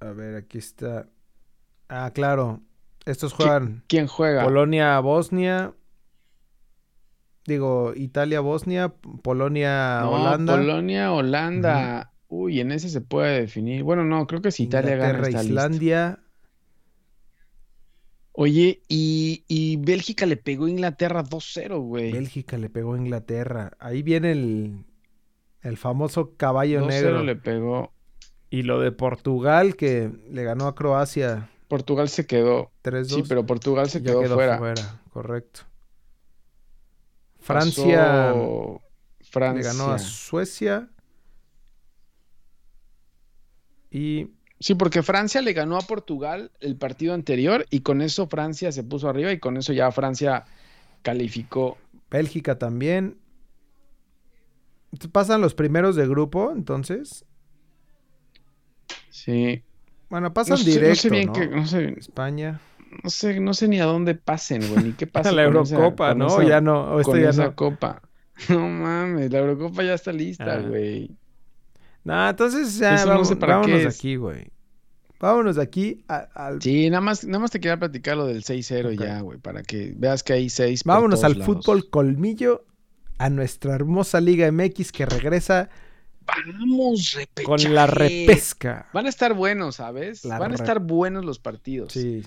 [0.00, 1.06] a ver, aquí está.
[1.90, 2.62] Ah, claro.
[3.04, 4.44] Estos ¿Qui- juegan ¿Quién juega?
[4.44, 5.74] Polonia-Bosnia.
[7.46, 12.12] Digo, Italia-Bosnia, Polonia, No, Holanda, Polonia, Holanda.
[12.28, 13.82] Uy, en ese se puede definir.
[13.82, 15.48] Bueno, no, creo que si Italia gana Inglaterra, listo.
[15.48, 16.20] Islandia.
[18.32, 22.10] Oye, y, y Bélgica le pegó a Inglaterra 2-0, güey.
[22.12, 23.72] Bélgica le pegó a Inglaterra.
[23.80, 24.86] Ahí viene el,
[25.62, 27.22] el famoso caballo 2-0 negro.
[27.24, 27.92] le pegó.
[28.50, 32.72] Y lo de Portugal que le ganó a Croacia Portugal se quedó.
[32.82, 33.04] 3-2.
[33.06, 35.00] Sí, pero Portugal se ya quedó, fuera.
[35.12, 35.60] correcto.
[37.38, 38.82] Francia Pasó
[39.20, 39.72] le Francia.
[39.72, 40.90] ganó a Suecia.
[43.90, 48.70] Y Sí, porque Francia le ganó a Portugal el partido anterior y con eso Francia
[48.72, 50.44] se puso arriba y con eso ya Francia
[51.00, 51.78] calificó.
[52.10, 53.18] Bélgica también.
[55.12, 57.24] Pasan los primeros de grupo, entonces.
[59.10, 59.62] Sí.
[60.08, 61.32] Bueno, pasan No sé, no directo, sé bien ¿no?
[61.32, 62.60] qué, no sé, España.
[63.04, 66.26] no sé, no sé ni a dónde pasen, güey, ni qué pasa la Eurocopa, ¿no?
[66.26, 67.54] esa- ya no, o con ya esa no.
[67.54, 68.02] copa.
[68.48, 70.60] No mames, la Eurocopa ya está lista, Ah.
[70.62, 71.10] güey.
[72.04, 73.98] Nah, entonces ya Eso no vamos- sé para qué vámonos de es.
[73.98, 74.46] aquí, güey.
[75.20, 78.42] Vámonos de aquí a- al Sí, nada más, nada más te quería platicar lo del
[78.42, 79.00] 6-0 Ok.
[79.04, 81.44] ya, güey, para que veas que hay 6 por Vámonos al lados.
[81.44, 82.64] fútbol colmillo,
[83.18, 85.68] a nuestra hermosa Liga MX que regresa
[86.46, 87.44] Vamos, repechaje.
[87.44, 88.88] con la repesca.
[88.92, 90.24] Van a estar buenos, ¿sabes?
[90.24, 91.92] La Van a estar buenos los partidos.
[91.92, 92.22] Sí,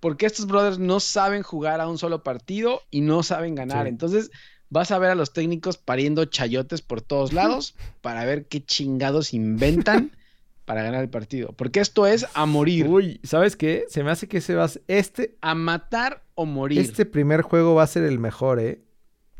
[0.00, 3.84] Porque estos brothers no saben jugar a un solo partido y no saben ganar.
[3.84, 3.88] Sí.
[3.90, 4.30] Entonces,
[4.68, 9.34] vas a ver a los técnicos pariendo chayotes por todos lados para ver qué chingados
[9.34, 10.12] inventan
[10.64, 11.52] para ganar el partido.
[11.52, 12.88] Porque esto es a morir.
[12.88, 13.84] Uy, ¿sabes qué?
[13.88, 16.80] Se me hace que ese va este A matar o morir.
[16.80, 18.82] este primer juego va a ser el mejor, ¿eh?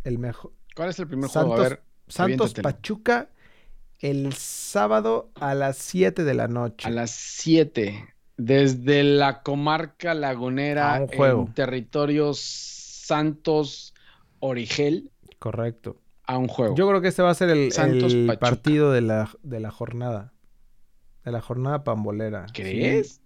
[0.04, 0.52] El mejor.
[0.76, 1.64] ¿Cuál es el primer Santos, juego?
[1.64, 2.62] A ver, Santos aviéntatelo.
[2.62, 3.30] Pachuca
[4.02, 6.86] el sábado a las 7 de la noche.
[6.86, 8.08] a las 7.
[8.36, 11.42] Desde la comarca lagunera A un juego.
[11.46, 13.94] en territorios Santos
[14.40, 15.96] Origel Correcto.
[16.26, 16.74] a un juego.
[16.74, 18.46] Yo creo que este va a ser el, Santos el Pachuca.
[18.46, 20.32] partido de la, de la jornada.
[21.24, 22.46] De la jornada pambolera.
[22.52, 23.20] ¿Crees?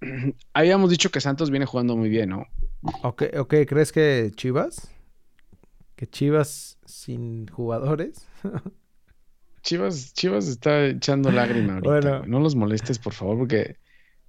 [0.54, 2.46] Habíamos dicho que Santos viene jugando muy bien, ¿no?
[2.56, 2.90] Sí.
[3.02, 4.90] Ok, ok, ¿crees que Chivas?
[5.96, 8.26] Que Chivas sin jugadores.
[9.68, 11.90] Chivas, Chivas está echando lágrima ahorita.
[11.90, 12.22] Bueno.
[12.26, 13.76] No los molestes, por favor, porque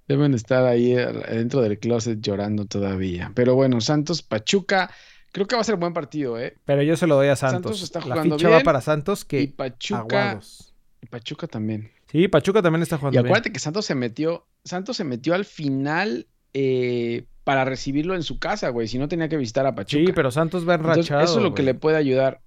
[0.06, 3.32] deben estar ahí dentro del closet llorando todavía.
[3.34, 4.90] Pero bueno, Santos Pachuca,
[5.32, 6.58] creo que va a ser buen partido, ¿eh?
[6.66, 7.62] Pero yo se lo doy a Santos.
[7.78, 10.74] Santos está La jugando ficha va bien para Santos Y que Pachuca, aguados.
[11.00, 11.90] y Pachuca también.
[12.12, 13.26] Sí, Pachuca también está Y jugando bien.
[13.26, 18.38] acuérdate que Santos se metió, Santos se metió al final eh, para recibirlo en su
[18.38, 18.88] casa, güey.
[18.88, 20.04] Si no tenía que visitar a Pachuca.
[20.04, 21.24] Sí, pero Santos va Entonces, enrachado.
[21.24, 22.42] eso es lo que le puede ayudar.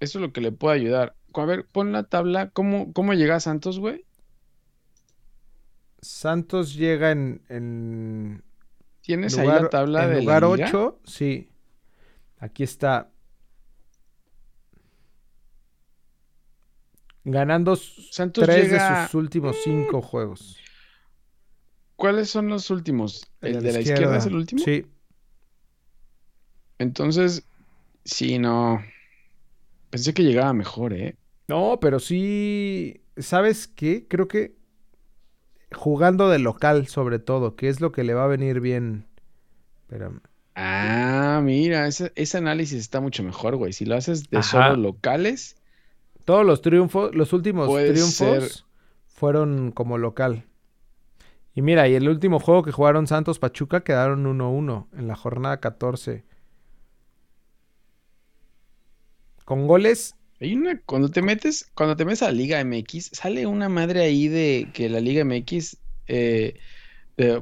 [0.00, 1.14] Eso es lo que le puede ayudar.
[1.40, 2.50] A ver, pon la tabla.
[2.50, 4.04] ¿Cómo, cómo llega Santos, güey?
[6.00, 8.44] Santos llega en, en
[9.00, 10.66] ¿Tienes ahí lugar, la tabla en de lugar la liga?
[10.68, 11.00] 8.
[11.04, 11.50] Sí.
[12.38, 13.10] Aquí está.
[17.24, 20.56] Ganando Santos tres llega- de sus últimos cinco juegos.
[21.96, 23.26] ¿Cuáles son los últimos?
[23.40, 24.62] ¿El de la izquierda es el último?
[24.62, 24.86] Sí.
[26.78, 27.44] Entonces,
[28.04, 28.82] sí, no.
[29.90, 31.16] Pensé que llegaba mejor, ¿eh?
[31.48, 33.02] No, pero sí.
[33.16, 34.06] ¿Sabes qué?
[34.08, 34.56] Creo que
[35.74, 39.06] jugando de local, sobre todo, que es lo que le va a venir bien.
[39.82, 40.20] Espérame.
[40.56, 43.72] Ah, mira, ese, ese análisis está mucho mejor, güey.
[43.72, 44.42] Si lo haces de Ajá.
[44.42, 45.56] solo locales,
[46.26, 48.64] Todos los triunfos, los últimos triunfos ser.
[49.06, 50.44] fueron como local.
[51.54, 55.58] Y mira, y el último juego que jugaron Santos Pachuca quedaron 1-1 en la jornada
[55.60, 56.24] 14.
[59.44, 63.46] Con goles, hay una, cuando te metes, cuando te metes a la Liga MX, sale
[63.46, 65.76] una madre ahí de que la Liga MX,
[66.08, 66.54] eh,
[67.16, 67.40] eh,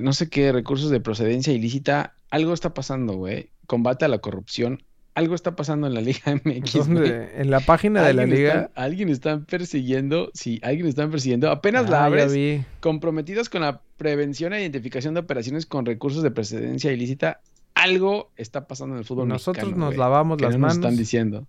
[0.00, 3.48] no sé qué, recursos de procedencia ilícita, algo está pasando, güey.
[3.66, 4.82] Combate a la corrupción,
[5.14, 7.30] algo está pasando en la Liga MX, ¿dónde?
[7.40, 8.62] en la página de la liga.
[8.64, 11.50] está- alguien están persiguiendo, sí, alguien están persiguiendo.
[11.50, 12.62] Apenas la Ah, abres, vi.
[12.80, 17.40] comprometidos con la prevención e identificación de operaciones con recursos de precedencia ilícita,
[17.74, 20.96] algo está pasando en el fútbol Nosotros mexicano, nos lavamos las no nos manos están
[20.96, 21.46] diciendo.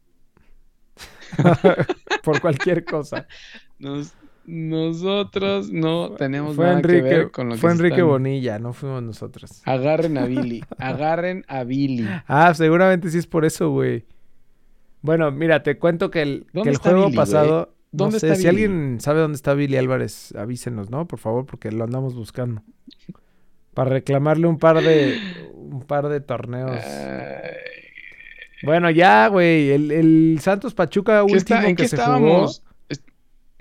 [2.24, 3.28] por cualquier cosa.
[3.80, 4.14] Nos-
[4.46, 8.60] nosotros no tenemos Fue nada que Enrique, ver con lo que fue Enrique están- Bonilla,
[8.60, 9.62] no fuimos nosotros.
[9.66, 12.08] Agarren a Billy, agarren a Billy.
[12.28, 14.06] Ah, seguramente sí es por eso, güey.
[15.04, 17.74] Bueno, mira, te cuento que el, que ¿Dónde el está juego Billy, pasado.
[17.92, 18.50] ¿Dónde no sé, está si Billy?
[18.64, 21.08] alguien sabe dónde está Billy Álvarez, avísenos, ¿no?
[21.08, 22.64] Por favor, porque lo andamos buscando.
[23.74, 25.18] Para reclamarle un par de
[25.54, 26.72] un par de torneos.
[28.64, 29.72] Bueno, ya, güey.
[29.72, 32.62] El, el Santos Pachuca ¿qué está- último ¿En que qué se estábamos?
[32.62, 32.72] jugó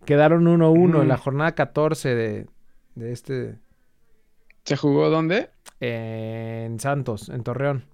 [0.06, 2.46] quedaron 1-1 en la jornada 14 de,
[2.96, 3.58] de este
[4.64, 5.50] ¿Se jugó dónde?
[5.80, 7.84] en Santos, en Torreón.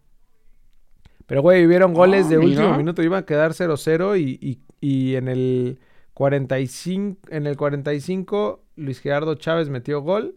[1.26, 2.76] Pero, güey, vieron goles Ah, de último mira.
[2.78, 3.02] minuto.
[3.02, 5.78] Iban a quedar 0-0 y, y- y en el
[6.14, 10.36] 45, en el 45 Luis Gerardo Chávez metió gol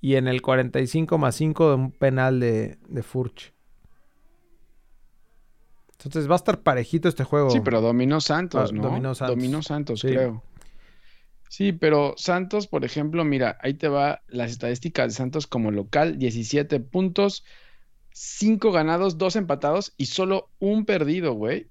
[0.00, 3.52] y en el 45 más 5 de un penal de, de Furch.
[5.98, 7.50] Entonces va a estar parejito este juego.
[7.50, 8.82] Sí, pero dominó Santos, Ah, ¿no?
[8.82, 9.36] dominó Santos.
[9.36, 10.08] Dominó Santos, Sí.
[10.08, 10.42] creo.
[11.48, 16.18] Sí, pero Santos, por ejemplo, mira, ahí te va las estadísticas de Santos como local,
[16.18, 17.44] 17 puntos,
[18.12, 21.68] 5 ganados, 2 empatados y solo un perdido, güey.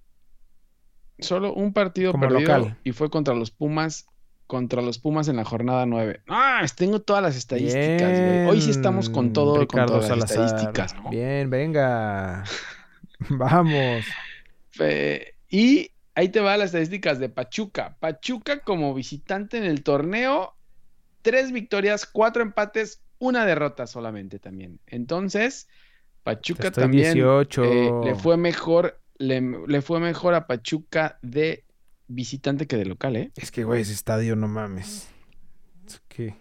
[1.19, 2.77] Solo un partido Como perdido local.
[2.83, 4.05] y fue contra los Pumas,
[4.47, 6.21] contra los Pumas en la jornada 9.
[6.27, 8.45] Ah, tengo todas las estadísticas, güey.
[8.47, 10.45] Hoy sí estamos con todo, con Ricardo todas las Salazar.
[10.45, 11.09] estadísticas, ¿no?
[11.09, 12.43] Bien, venga.
[13.38, 14.05] Vamos.
[14.79, 17.97] Eh, y ahí te va las estadísticas de Pachuca.
[17.99, 20.55] Pachuca como visitante en el torneo,
[21.21, 24.79] tres victorias, cuatro empates, una derrota solamente también.
[24.88, 25.67] Entonces,
[26.23, 27.63] Pachuca también 18.
[27.63, 31.63] eh, le fue mejor, le, le fue mejor a Pachuca de
[32.07, 33.31] visitante que de local, ¿eh?
[33.35, 35.07] Es que, güey, ese estadio, no mames.
[35.88, 36.35] Es que-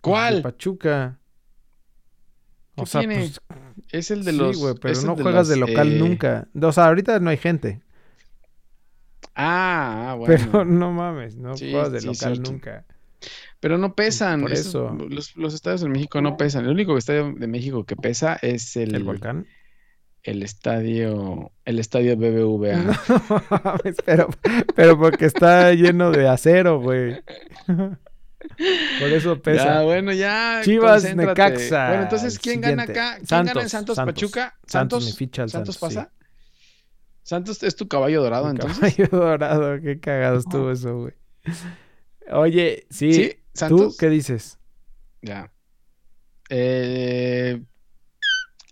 [0.00, 0.42] ¿Cuál?
[0.42, 1.18] Pachuca.
[2.76, 3.18] ¿Qué O sea, tiene?
[3.18, 3.40] pues,
[3.90, 4.56] Es el de sí, los.
[4.58, 6.48] güey, pero no de juegas de local eh, nunca.
[6.60, 7.80] O sea, ahorita no hay gente.
[9.34, 10.34] Ah, ah, bueno.
[10.52, 12.52] Pero no mames, no Sí, juegas de sí, local cierto.
[12.52, 12.84] nunca.
[13.60, 14.42] Pero no pesan.
[14.42, 14.96] Por esos- eso.
[15.08, 16.64] Los, los estadios de México no pesan.
[16.64, 19.46] El único estadio de México que pesa es el, El volcán.
[20.22, 22.76] el estadio, el estadio BBVA.
[23.08, 24.28] No mames, pero,
[24.74, 27.22] pero porque está lleno de acero, güey.
[28.98, 29.64] Por eso pesa.
[29.64, 30.60] Ya, bueno, ya.
[30.62, 31.52] Chivas, concéntrate.
[31.52, 33.18] Necaxa, Bueno, entonces, ¿quién gana acá?
[33.26, 34.14] ¿Quién gana en Santos, Santos, Santos.
[34.14, 34.42] Pachuca?
[34.66, 35.04] Santos, ¿Santos?
[35.04, 35.96] mi ficha al ¿Santos Santos, sí.
[35.98, 36.12] pasa?
[37.22, 38.78] ¿Santos es tu caballo dorado, entonces?
[38.78, 41.14] Caballo dorado, qué cagado estuvo eso, güey.
[42.32, 43.96] Oye, sí, Sí, ¿tú Santos.
[43.96, 44.58] qué dices?
[45.22, 45.52] Ya.
[46.48, 47.62] Eh,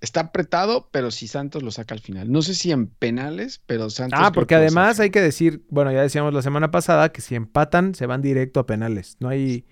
[0.05, 2.31] está apretado, pero si Santos lo saca al final.
[2.31, 4.19] No sé si en penales, pero Santos.
[4.23, 7.95] Ah, porque además hay que decir, bueno, ya decíamos la semana pasada que si empatan
[7.95, 9.17] se van directo a penales.
[9.21, 9.65] No hay,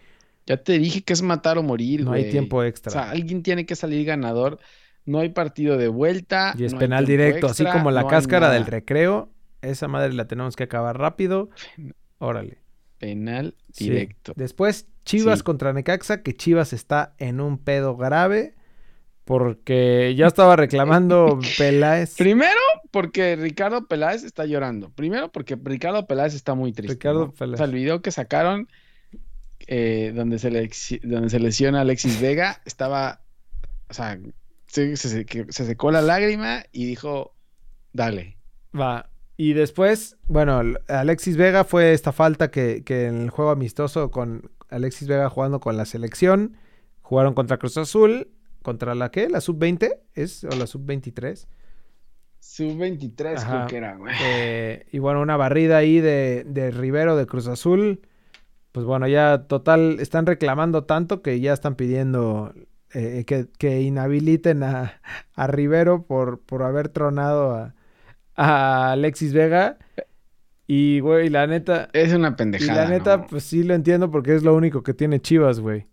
[0.47, 2.93] Ya te dije que es matar o morir, no hay tiempo O extra.
[2.93, 4.59] sea, alguien tiene que salir ganador
[5.05, 6.55] no hay partido de vuelta.
[6.57, 9.31] Y es no penal directo, así como la no cáscara del recreo.
[9.61, 11.51] Esa madre la tenemos que acabar rápido.
[12.19, 12.59] Órale.
[12.99, 13.91] Penal Sí.
[13.91, 14.33] directo.
[14.37, 15.45] Después, Chivas Sí.
[15.45, 18.55] contra Necaxa, que Chivas está en un pedo grave.
[19.25, 22.17] Porque ya estaba reclamando Peláez.
[22.17, 24.91] Primero, porque Ricardo Peláez está llorando.
[24.91, 26.95] Primero, porque Ricardo Peláez está muy triste.
[26.95, 27.33] Ricardo ¿no?
[27.33, 27.55] Peláez.
[27.55, 28.69] O sea, el video que sacaron
[29.69, 30.71] eh, donde, se le,
[31.05, 33.21] donde se lesiona a Alexis Vega estaba.
[33.89, 34.19] O sea,
[34.67, 37.35] se, secó la lágrima y dijo:
[37.93, 38.37] Dale.
[38.79, 39.09] Va.
[39.37, 44.51] Y después, bueno, Alexis Vega fue esta falta que, que en el juego amistoso con
[44.69, 46.57] Alexis Vega jugando con la selección.
[47.03, 48.29] Jugaron contra Cruz Azul.
[48.63, 49.29] ¿Contra la qué?
[49.29, 49.99] ¿La sub-20?
[50.15, 50.45] ¿Es?
[50.45, 51.47] ¿O la sub-23?
[52.41, 53.47] Sub-23 Ajá.
[53.47, 54.15] creo que era, güey.
[54.19, 58.03] Eh, y bueno, una barrida ahí de, de Rivero de Cruz Azul.
[58.73, 62.55] Pues bueno, ya total, están reclamando tanto que ya están pidiendo
[62.95, 65.01] eh, que, que inhabiliten a,
[65.35, 67.75] a Rivero por, por haber tronado a,
[68.37, 69.79] a Alexis Vega.
[70.67, 72.85] Y, güey, la neta, Es una y pendejada.
[72.85, 73.27] la neta, ¿no?
[73.29, 75.87] pues sí lo entiendo porque es lo único que tiene Chivas, güey.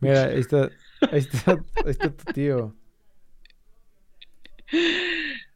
[0.00, 0.70] Mira, ahí está,
[1.12, 2.74] ahí está, ahí está tu tío.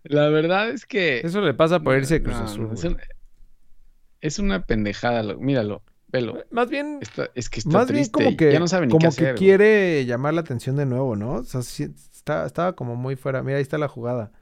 [0.04, 1.20] La verdad es que.
[1.20, 2.94] Eso le pasa por irse de Cruz No, Azul, es, güey.
[2.94, 3.00] un-
[4.20, 5.22] es una pendejada.
[5.22, 6.44] lo- míralo, velo.
[6.50, 9.00] Más bien, Está- es que está Más bien como que, ya no sabe ni como
[9.00, 9.24] qué que hacer.
[9.34, 9.38] güey.
[9.38, 11.34] quiere llamar la atención de nuevo, ¿no?
[11.34, 11.84] O sea, sí,
[12.14, 13.42] está, estaba como muy fuera.
[13.42, 14.32] Mira, ahí está la jugada.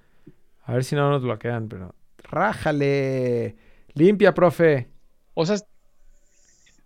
[0.64, 1.95] A ver si no nos bloquean, pero...
[2.25, 3.57] ¡Rájale!
[3.95, 4.88] Limpia, profe.
[5.35, 5.66] O sea, es-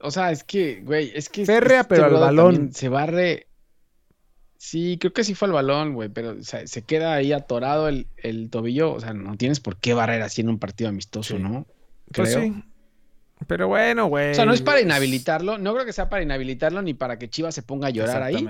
[0.01, 1.45] o sea, es que, güey, es que.
[1.47, 2.73] Férrea, pero al balón.
[2.73, 3.47] Se barre.
[4.63, 7.89] Sí, creo que sí fue al balón, güey, pero o sea, se queda ahí atorado
[7.89, 8.93] el, el tobillo.
[8.93, 11.43] O sea, no tienes por qué barrer así en un partido amistoso, Sí.
[11.43, 11.67] ¿no?
[12.13, 12.43] Pues Creo.
[12.43, 12.63] sí.
[13.47, 14.33] Pero bueno, güey.
[14.33, 17.31] O sea, no es para inhabilitarlo, no creo que sea para inhabilitarlo ni para que
[17.31, 18.47] Chivas se ponga a llorar ahí,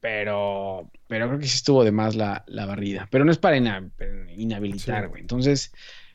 [0.00, 3.06] pero, pero creo que sí estuvo de más la, la barrida.
[3.10, 5.08] Pero no es para inhabilitar, Sí.
[5.10, 5.20] güey.
[5.20, 5.72] Entonces,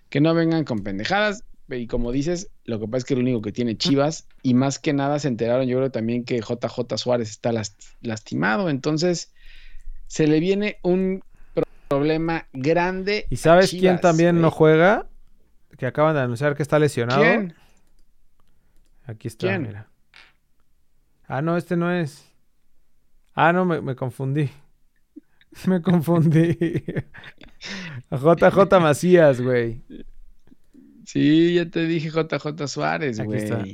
[0.09, 1.45] que no vengan con pendejadas.
[1.71, 4.79] Y como dices, lo que pasa es que el único que tiene Chivas, y más
[4.79, 8.69] que nada se enteraron, yo creo también que JJ Suárez está las- lastimado.
[8.69, 9.33] Entonces,
[10.07, 13.25] se le viene un pro- problema grande.
[13.29, 14.57] ¿Y a sabes quién también no güey.
[14.57, 15.07] juega?
[15.77, 17.21] Que acaban de anunciar que está lesionado.
[17.21, 17.53] ¿Quién?
[19.05, 19.61] Aquí está, ¿Quién?
[19.63, 19.87] mira.
[21.27, 22.25] Ah, no, este no es.
[23.35, 24.49] Ah, no, me, me confundí.
[25.67, 26.57] Me confundí.
[28.11, 29.81] JJ Macías, güey.
[31.11, 33.43] Sí, ya te dije JJ Suárez, Aquí güey.
[33.43, 33.65] está.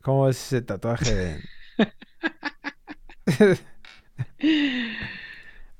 [0.00, 1.40] ¿Cómo es ese tatuaje de...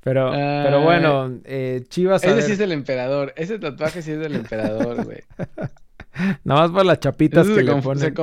[0.01, 0.83] pero, pero Ay.
[0.83, 3.33] bueno, eh, Chivas Ese ver, sí es del emperador.
[3.37, 5.23] Ese tatuaje sí es del emperador, güey.
[6.43, 7.99] nada más por las chapitas Eso que le ponen.
[8.01, 8.13] se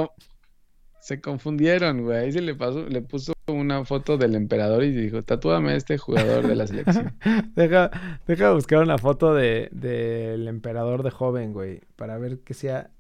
[1.09, 2.19] se confundieron, güey.
[2.19, 5.97] Ahí se le pasó, le puso una foto del emperador y dijo, tatúame a este
[5.97, 7.17] jugador de la selección.
[7.57, 12.91] Deja, deja buscar una foto de del emperador de joven, güey, para ver que sea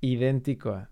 [0.00, 0.88] idéntico a...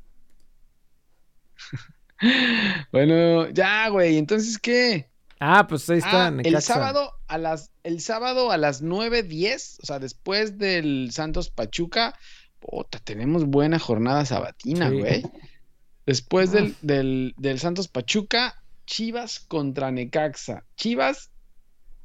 [2.92, 4.18] bueno, ya, güey.
[4.18, 5.08] Entonces, ¿qué?
[5.40, 9.86] Ah, pues ahí está, Ah, el sábado a las, el sábado a las 9.10, o
[9.86, 12.14] sea, después del Santos Pachuca,
[12.58, 14.98] puta, tenemos buena jornada sabatina, Sí.
[14.98, 15.22] güey.
[16.10, 20.64] Después del, del, del Santos Pachuca, Chivas contra Necaxa.
[20.76, 21.30] Chivas,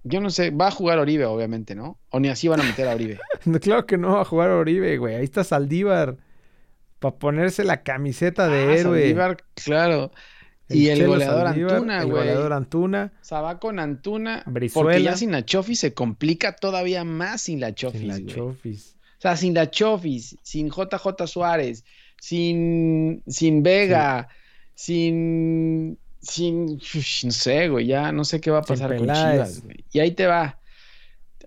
[0.03, 1.97] yo no sé, va a jugar Oribe, obviamente, ¿no?
[2.11, 3.19] O ni así van a meter a Oribe.
[3.45, 5.15] No, Claro que no va a jugar Oribe, güey.
[5.15, 6.17] Ahí está Saldívar.
[6.99, 8.99] Para ponerse la camiseta de Ah, héroe.
[8.99, 10.11] Saldívar, claro.
[10.69, 12.17] y el goleador Saldívar, Antuna, El güey.
[12.19, 13.13] goleador Antuna.
[13.19, 14.45] O sea, va con Antuna.
[14.71, 18.35] Porque ya sin la Chofis se complica todavía más sin la Chofis, Sin la güey.
[18.35, 18.95] Chofis.
[19.17, 21.83] O sea, sin la Chofis, sin JJ Suárez,
[22.19, 24.28] sin, sin Vega,
[24.73, 26.78] sin, sin,
[27.23, 29.08] no sé, güey, ya no sé qué va a Sin pasar con.
[29.08, 29.84] Chivas, güey.
[29.91, 30.60] Y ahí te va,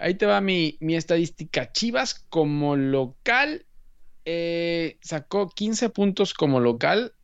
[0.00, 1.72] ahí te va mi, mi estadística.
[1.72, 3.66] Chivas como local
[4.24, 7.14] eh, sacó 15 puntos como local,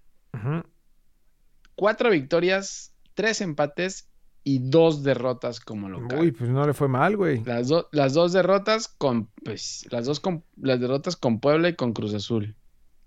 [1.77, 4.09] cuatro victorias, tres empates
[4.43, 6.19] y dos derrotas como local.
[6.21, 7.43] Uy, pues no le fue mal, güey.
[7.45, 11.75] Las, do- las dos derrotas con, pues, las dos con, las derrotas con Puebla y
[11.75, 12.55] con Cruz Azul.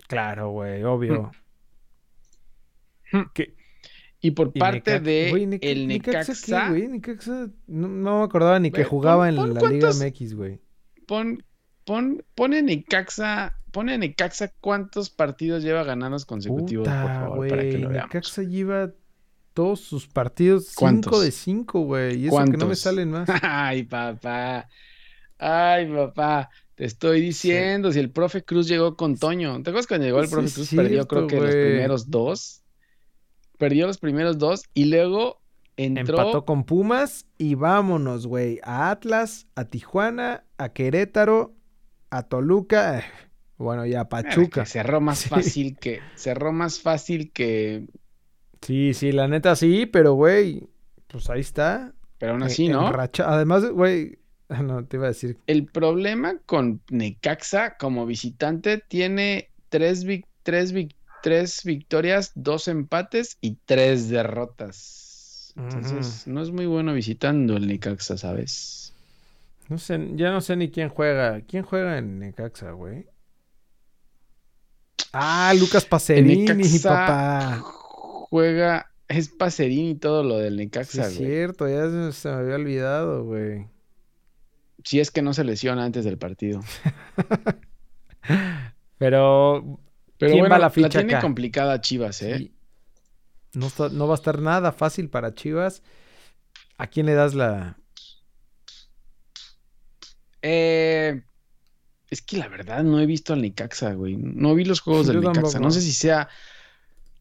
[0.08, 1.32] Claro, güey, obvio.
[3.12, 3.22] Hmm.
[3.34, 3.54] ¿Qué?
[4.20, 6.34] Y por Y parte de Neca- el Necaxa,
[6.66, 6.88] ¿qué, güey?
[6.88, 10.34] Necaxa, no, no me acordaba ni que jugaba pon- en pon la Liga cuántos- MX,
[10.34, 10.60] güey.
[11.06, 11.44] pon,
[11.86, 17.78] pon, pone Necaxa, pone Necaxa cuántos partidos lleva ganados consecutivos, por Puta, favor, para que
[17.78, 18.14] lo veamos.
[18.14, 18.92] Necaxa lleva
[19.54, 21.24] todos sus partidos 5 ¿Cuántos?
[21.24, 22.16] de 5, güey.
[22.24, 22.80] Y eso que no me ¿Cuántos?
[22.80, 23.28] salen más.
[23.44, 24.68] Ay, papá.
[25.38, 26.50] Ay, papá.
[26.78, 29.56] Te estoy diciendo, si el profe Cruz llegó con Toño.
[29.64, 30.70] ¿Te acuerdas cuando llegó el profe Cruz?
[30.76, 32.62] Perdió creo que los primeros dos.
[33.58, 35.42] Perdió los primeros dos y luego
[35.76, 36.20] entró.
[36.20, 38.60] Empató con Pumas y vámonos, güey.
[38.62, 41.56] A Atlas, a Tijuana, a Querétaro,
[42.12, 43.04] a Toluca,
[43.58, 44.62] bueno, y a eh, Pachuca.
[44.62, 45.30] que cerró más Sí.
[45.30, 46.02] fácil que.
[46.14, 47.88] Cerró más fácil que.
[48.62, 50.70] Sí, sí, la neta sí, pero güey,
[51.08, 51.96] pues ahí está.
[52.20, 52.88] Pero aún eh, así, ¿no?
[52.88, 54.20] enracha- Además, güey,
[54.64, 55.38] no, te iba a decir.
[55.48, 63.38] El problema con Necaxa como visitante tiene tres, vic- tres, vic- tres victorias, dos empates
[63.42, 65.54] y tres derrotas.
[65.58, 68.94] Entonces, no es muy bueno visitando el Necaxa, ¿sabes?
[69.70, 71.42] No sé, ya no sé ni quién juega.
[71.42, 73.06] ¿Quién juega en Necaxa, güey?
[75.14, 77.66] Ah, Lucas Pacerini, Necaxa papá.
[78.30, 81.16] juega, es Pacerini y todo lo del Sí, Necaxa, es güey.
[81.16, 83.68] cierto, ya se, se me había olvidado, güey.
[84.88, 86.62] Si es que no se lesiona antes del partido.
[88.98, 89.80] Pero
[90.18, 91.22] Pero ¿Quién bueno, va la ficha tiene acá?
[91.22, 92.38] complicada Chivas, ¿eh?
[92.38, 92.54] sí,
[93.54, 95.84] no, está- no va a estar nada fácil para Chivas.
[96.78, 97.78] ¿A quién le das la...?
[100.42, 101.22] Eh,
[102.10, 104.16] es que la verdad no he visto al Necaxa, güey.
[104.18, 105.60] No vi los juegos del Necaxa.
[105.60, 106.30] No sé si sea,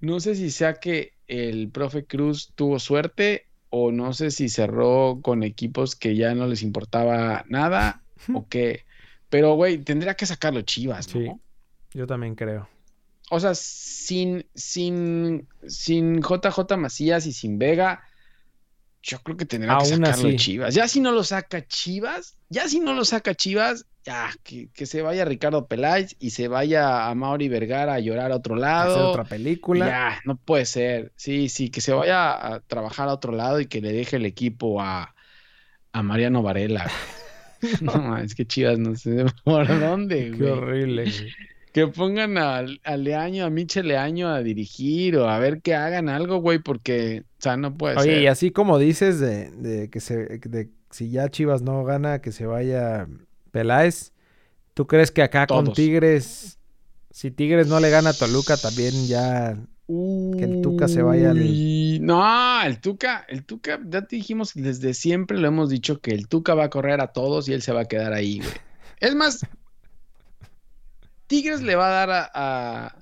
[0.01, 3.46] no sé si sea que el profe Cruz tuvo suerte
[3.79, 8.03] o no sé si cerró con equipos que ya no les importaba nada
[8.33, 8.85] o qué.
[9.29, 11.21] Pero, güey, tendría que sacarlo Chivas, ¿no?
[11.21, 11.31] Sí.
[11.93, 12.69] Yo también creo.
[13.31, 18.03] O sea, sin, sin, sin JJ Macías y sin Vega,
[19.03, 20.37] yo creo que tendría que sacarlo así.
[20.37, 20.75] Chivas.
[20.75, 24.87] Ya si no lo saca Chivas, ya si no lo saca Chivas, ya que, que
[24.87, 28.63] se vaya Ricardo Peláez y se vaya a Mauri Vergara a llorar a otro Hacer
[28.63, 29.11] lado.
[29.11, 29.87] otra película.
[29.89, 31.13] Ya, no puede ser.
[31.17, 34.27] Sí, sí, que se vaya a trabajar a otro lado y que le deje el
[34.27, 35.15] equipo a,
[35.93, 36.91] a Mariano Varela.
[37.81, 40.51] No, es que Chivas no sé por dónde, Qué güey.
[40.51, 41.05] horrible.
[41.05, 41.33] güey.
[41.73, 46.09] Que pongan a, a Leaño, a Michel Leaño a dirigir o a ver que hagan
[46.11, 48.23] algo, güey, porque, o sea, no puede Oye, ser.
[48.23, 52.31] y así como dices de, de que se, de si ya Chivas no gana, que
[52.33, 53.09] se vaya
[53.57, 54.13] Peláez,
[54.75, 55.73] ¿tú crees que acá con.
[55.73, 56.59] Tigres,
[57.11, 62.01] si Tigres no le gana a Toluca, también ya que el Tuca se vaya al-
[62.01, 66.29] No, el Tuca, el Tuca, ya te dijimos desde siempre, lo hemos dicho que el
[66.29, 68.51] Tuca va a correr a todos y él se va a quedar ahí, güey.
[69.01, 69.47] Es más,
[71.27, 72.99] Tigres le va a dar a, a-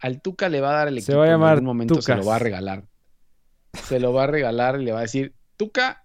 [0.00, 2.02] al Tuca le va a dar el Se equipo va a en llamar algún momento
[2.02, 2.84] se lo va a regalar.
[3.84, 6.03] Se lo va a regalar y le va a decir, Tuca,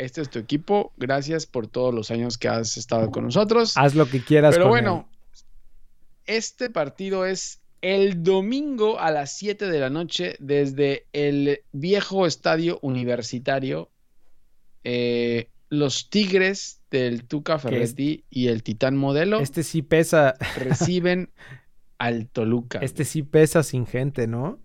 [0.00, 3.76] este es tu equipo, gracias por todos los años que has estado con nosotros.
[3.76, 5.08] haz lo que quieras Pero con bueno,
[6.26, 12.78] este partido es el domingo a las 7 de la noche desde el viejo estadio
[12.82, 13.90] universitario.
[14.84, 19.40] Eh, los Tigres del Tuca Ferretti y el Titán Modelo.
[19.40, 21.30] Este sí pesa, reciben
[21.98, 22.78] al Toluca.
[22.80, 24.58] este sí pesa sin gente, ¿no?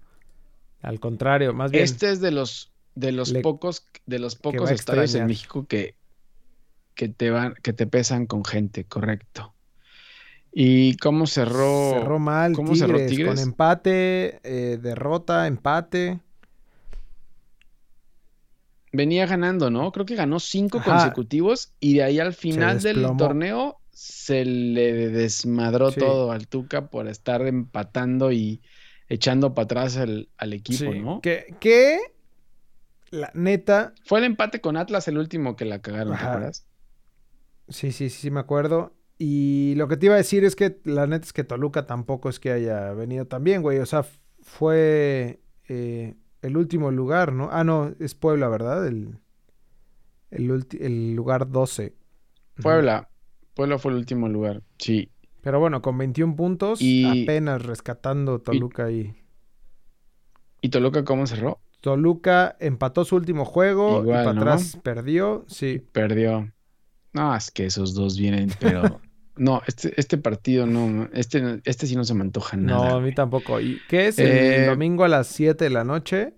[0.82, 1.84] Al contrario, más bien.
[1.84, 5.28] Este es de los de los Le- pocos de los pocos estadios en.
[5.28, 5.96] México que,
[6.96, 9.54] que te van que te pesan con gente, correcto.
[10.58, 11.92] ¿Y cómo cerró?
[11.92, 13.40] cerró mal ¿cómo Tigres, cerró con Tigres?
[13.42, 16.20] empate, eh, derrota, empate.
[18.94, 19.92] Venía ganando, ¿no?
[19.92, 20.92] Creo que ganó cinco Ajá.
[20.94, 26.00] consecutivos y de ahí al final del torneo se le desmadró Sí.
[26.00, 28.62] todo al Tuca por estar empatando y
[29.10, 31.20] echando para atrás al, al equipo, Sí, ¿no?
[31.20, 32.00] Que, que
[33.12, 36.66] la neta, Fue el empate con Atlas el último que la cagaron, ¿te acuerdas?
[37.70, 38.94] sí, sí, sí, sí me acuerdo.
[39.18, 42.30] Y lo que te iba a decir es que la neta es que Toluca tampoco
[42.30, 43.80] es que haya venido tan bien, güey.
[43.80, 44.06] O sea,
[44.42, 45.40] fue
[45.70, 47.50] eh, el último lugar, ¿no?
[47.52, 48.86] Ah, no, es Puebla, ¿verdad?
[48.86, 49.20] El,
[50.32, 51.96] el, el lugar 12.
[52.56, 52.64] Ujú.
[52.64, 53.10] Puebla.
[53.54, 55.10] Puebla fue el último lugar, sí.
[55.42, 59.16] Pero bueno, con 21 puntos, Y- apenas rescatando Toluca y...
[60.62, 61.60] ¿Y Toluca cómo cerró?
[61.86, 64.42] Toluca empató su último juego y para ¿no?
[64.42, 65.46] atrás perdió.
[65.48, 66.52] Sí, Perdió.
[67.14, 69.02] No, es que esos dos vienen, pero...
[69.38, 72.96] No, este, este partido no, este, este sí no se me antoja no, nada.
[72.96, 73.60] a mí tampoco.
[73.60, 74.18] ¿Y qué es?
[74.18, 76.34] El Eh, domingo a las 7 de la noche.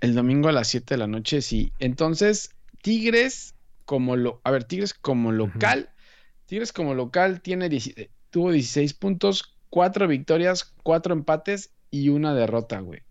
[0.00, 1.72] El domingo a las 7 de la noche, sí.
[1.78, 2.50] Entonces,
[2.82, 5.90] Tigres como lo, a ver, Tigres como local,
[6.46, 7.94] Tigres como local tiene 10
[8.30, 13.02] tuvo 16 puntos, 4 victorias, 4 empates y una derrota, güey.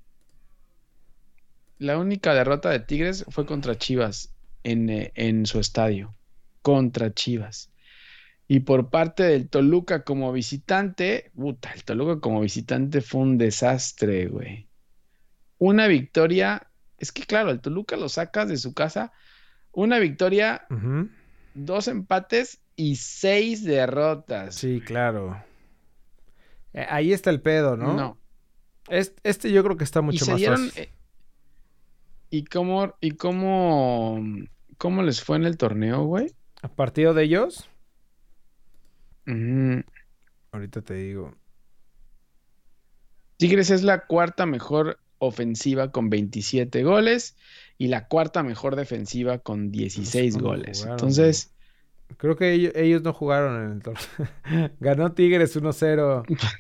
[1.84, 6.15] La única derrota de Tigres fue contra Chivas en, eh, en su estadio,
[6.61, 7.71] contra Chivas.
[8.47, 14.27] Y por parte del Toluca como visitante, puta, el Toluca como visitante fue un desastre,
[14.27, 14.69] güey.
[15.57, 16.67] Una victoria,
[16.99, 19.11] es que claro, el Toluca lo sacas de su casa,
[19.73, 20.65] una victoria,
[21.53, 24.55] dos empates y seis derrotas.
[24.55, 25.43] Sí, claro.
[26.73, 27.93] Eh, ahí está el pedo, ¿no?
[27.93, 28.17] No.
[28.88, 30.89] Es- Este, yo creo que está Y mucho se más dieron, fácil.
[32.34, 34.19] ¿Y cómo, y cómo,
[34.79, 36.31] cómo les fue en el torneo, güey?
[36.63, 37.69] ¿A partido de ellos?
[40.51, 41.36] Ahorita te digo.
[43.38, 47.38] Tigres es la cuarta mejor ofensiva con 27 goles
[47.77, 50.79] y la cuarta mejor defensiva con 16 ¿Cuándo goles.
[50.79, 51.53] jugaron, Entonces,
[52.17, 54.71] Creo que ellos, ellos no jugaron en el torneo.
[54.79, 56.25] Ganó Tigres 1-0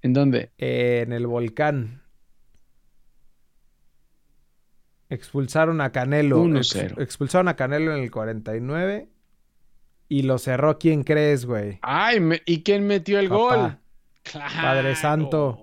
[0.00, 0.50] ¿en dónde?
[0.56, 2.01] en el volcán.
[5.12, 6.42] Expulsaron a Canelo.
[6.42, 6.92] 1-0.
[6.92, 9.08] Ex- expulsaron a Canelo en el 49.
[10.08, 11.78] Y lo cerró, ¿quién crees, güey?
[11.82, 13.56] Ay, me- ¿y quién metió el Papá.
[13.56, 13.76] gol?
[14.22, 14.54] Claro.
[14.62, 15.58] Padre Santo.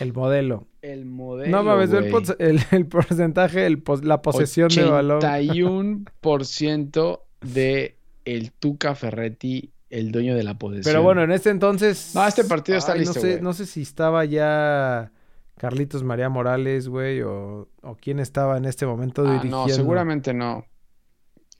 [0.00, 0.66] El modelo.
[0.82, 1.50] El modelo.
[1.56, 5.20] no mames, el, el- el porcentaje, el la posesión de balón.
[5.20, 10.84] 81% de el Tuca Ferretti, el dueño de la posesión.
[10.84, 12.12] Pero bueno, en este entonces.
[12.14, 15.10] No, este partido está Ay, listo, No sé, no sé si estaba ya
[15.58, 19.66] Carlitos María Morales, güey, o, o quién estaba en este momento Ah, dirigiendo.
[19.66, 20.66] no, seguramente no.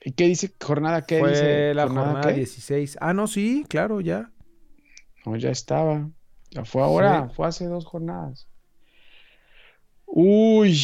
[0.05, 0.53] ¿Y qué dice?
[0.63, 1.75] ¿Jornada qué Fue dice?
[1.75, 2.35] la jornada qué?
[2.35, 2.99] 16.
[3.01, 4.31] Ah, no, sí, claro, ya.
[5.25, 6.09] No, ya estaba.
[6.51, 7.35] Ya fue ahora, Sí.
[7.35, 8.47] fue hace dos jornadas.
[10.07, 10.79] Uy.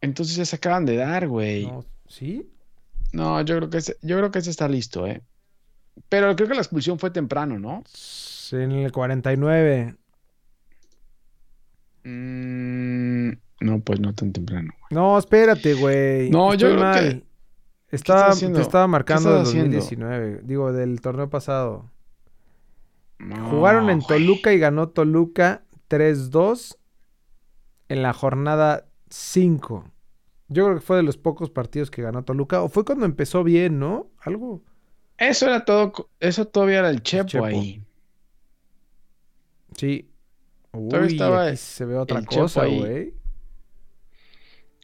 [0.00, 1.66] Entonces ya se acaban de dar, güey.
[1.66, 2.48] No, ¿Sí?
[3.12, 5.22] No, yo creo que ese, yo creo que ese está listo, ¿eh?
[6.08, 7.82] Pero creo que la expulsión fue temprano, ¿no?
[8.52, 9.96] En el 49.
[12.04, 13.30] Mm,
[13.60, 14.72] no, pues no tan temprano.
[14.90, 16.30] No, espérate, güey.
[16.30, 17.24] No, yo creo que- mal.
[17.90, 18.56] Estaba, haciendo?
[18.58, 19.76] te estaba marcando del haciendo?
[19.76, 20.40] 2019.
[20.44, 21.90] Digo, del torneo pasado.
[23.18, 24.08] No, Jugaron en güey.
[24.08, 26.78] Toluca y ganó Toluca 3-2
[27.88, 29.84] en la jornada 5.
[30.48, 32.62] Yo creo que fue de los pocos partidos que ganó Toluca.
[32.62, 34.06] O fue cuando empezó bien, ¿no?
[34.20, 34.62] Algo.
[35.18, 37.44] Eso era todo, eso todavía era el Chepo, Chepo.
[37.44, 37.84] ahí.
[39.76, 40.08] Sí.
[40.72, 43.14] Uy, Todavía estaba aquí se ve otra cosa, güey.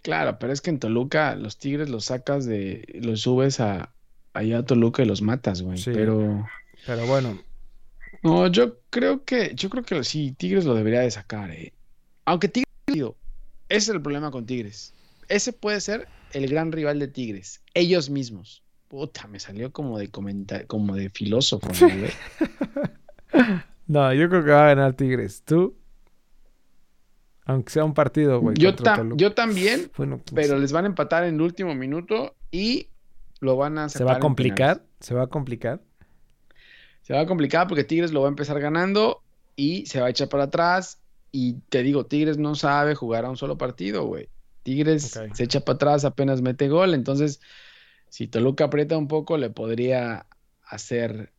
[0.03, 3.93] Claro, pero es que en Toluca los Tigres los sacas de, los subes a
[4.33, 5.79] allá a Toluca y los matas, güey.
[5.79, 5.91] Sí.
[5.93, 6.47] Pero
[6.87, 7.39] Pero bueno,
[8.23, 11.73] no, yo creo que, yo creo que sí, Tigres lo debería de sacar, eh.
[12.25, 13.15] Aunque Tigres, ese
[13.69, 14.95] es el problema con Tigres.
[15.29, 18.63] Ese puede ser el gran rival de Tigres, ellos mismos.
[18.89, 22.11] Puta, me salió como de comentar, como de filósofo, ¿no, güey?
[23.89, 25.43] no, yo creo que va a ganar Tigres.
[25.45, 25.75] ¿Tú?
[27.47, 28.55] Aunque sea un partido, güey.
[28.59, 28.75] Yo,
[29.33, 32.89] también, Bueno, pues, pero les van a empatar en el último minuto y
[33.41, 34.85] lo van a ¿se va a complicar?
[35.01, 35.81] ¿Se va a complicar?
[37.01, 39.23] Se va a complicar porque Tigres lo va a empezar ganando
[39.57, 41.01] y se va a echar para atrás.
[41.33, 44.29] Y te digo, Tigres no sabe jugar a un solo partido, güey.
[44.63, 46.93] Tigres se echa para atrás, apenas mete gol.
[46.93, 47.41] Entonces,
[48.11, 50.27] si Toluca aprieta un poco, le podría
[50.67, 51.33] hacer,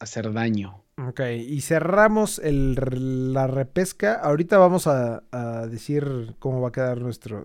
[0.00, 0.82] hacer daño.
[1.06, 4.14] Ok, y cerramos el, la repesca.
[4.14, 7.44] Ahorita vamos a, a decir cómo va a quedar nuestro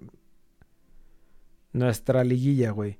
[1.71, 2.97] nuestra liguilla, güey.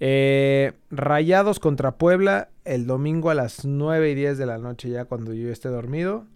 [0.00, 5.04] Eh, Rayados contra Puebla el domingo a las 9 y 10 de la noche, ya
[5.04, 6.26] cuando yo esté dormido.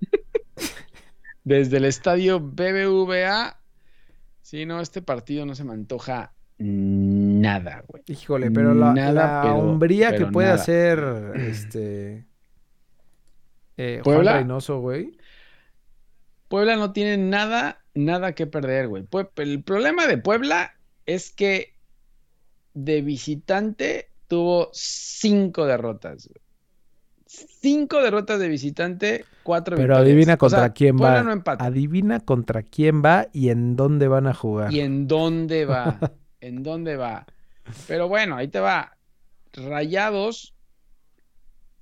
[1.44, 3.60] Desde el estadio BBVA,
[4.42, 8.02] si no, este partido no se me antoja nada, güey.
[8.06, 10.60] Híjole, pero la, Nada, la pero- hombría que puede nada.
[10.60, 12.26] hacer este
[13.76, 14.36] eh, Juan ¿Puebla?
[14.38, 15.16] Reynoso, güey.
[16.48, 19.06] Puebla no tiene nada, nada que perder, güey.
[19.36, 20.72] El problema de Puebla
[21.06, 21.74] es que
[22.74, 26.42] de visitante tuvo cinco derrotas, güey.
[27.26, 30.06] Cinco derrotas de visitante, cuatro Pero victorias.
[30.06, 31.34] adivina O contra sea, quién Puebla va.
[31.34, 31.42] no.
[31.58, 34.72] Adivina contra quién va y en dónde van a jugar.
[34.72, 35.98] ¿Y en dónde va?
[36.40, 37.26] ¿En dónde va?
[37.86, 38.96] Pero bueno, ahí te va.
[39.52, 40.54] Rayados,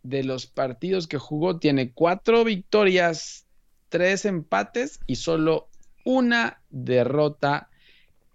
[0.02, 3.46] de los partidos que jugó, tiene cuatro victorias,
[3.88, 5.68] tres empates y solo
[6.04, 7.68] una derrota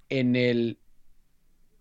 [0.10, 0.78] en el,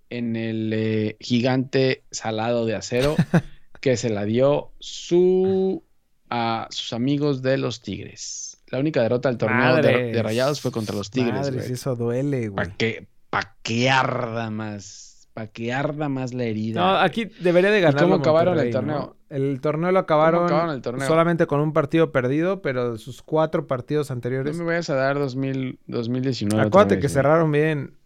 [0.08, 3.16] en el eh, gigante salado de acero
[3.80, 5.82] que se la dio su,
[6.28, 8.62] a sus amigos de los Tigres.
[8.68, 11.34] La única derrota del torneo de, Rayados fue contra los Tigres.
[11.34, 12.54] Madres, eso duele, güey.
[12.54, 15.28] Para que, pa' que arda más.
[15.32, 16.80] Para que arda más la herida.
[16.80, 18.02] No, aquí debería de ganar.
[18.02, 19.16] cómo acabaron el torneo?
[19.28, 21.06] El torneo lo acabaron, acabaron el torneo?
[21.06, 24.58] solamente con un partido perdido, pero de sus cuatro partidos No anteriores.
[24.58, 26.56] me vayas a dar 2000, 2019.
[26.56, 27.14] otra Acuérdate vez, que güey.
[27.14, 27.96] cerraron bien.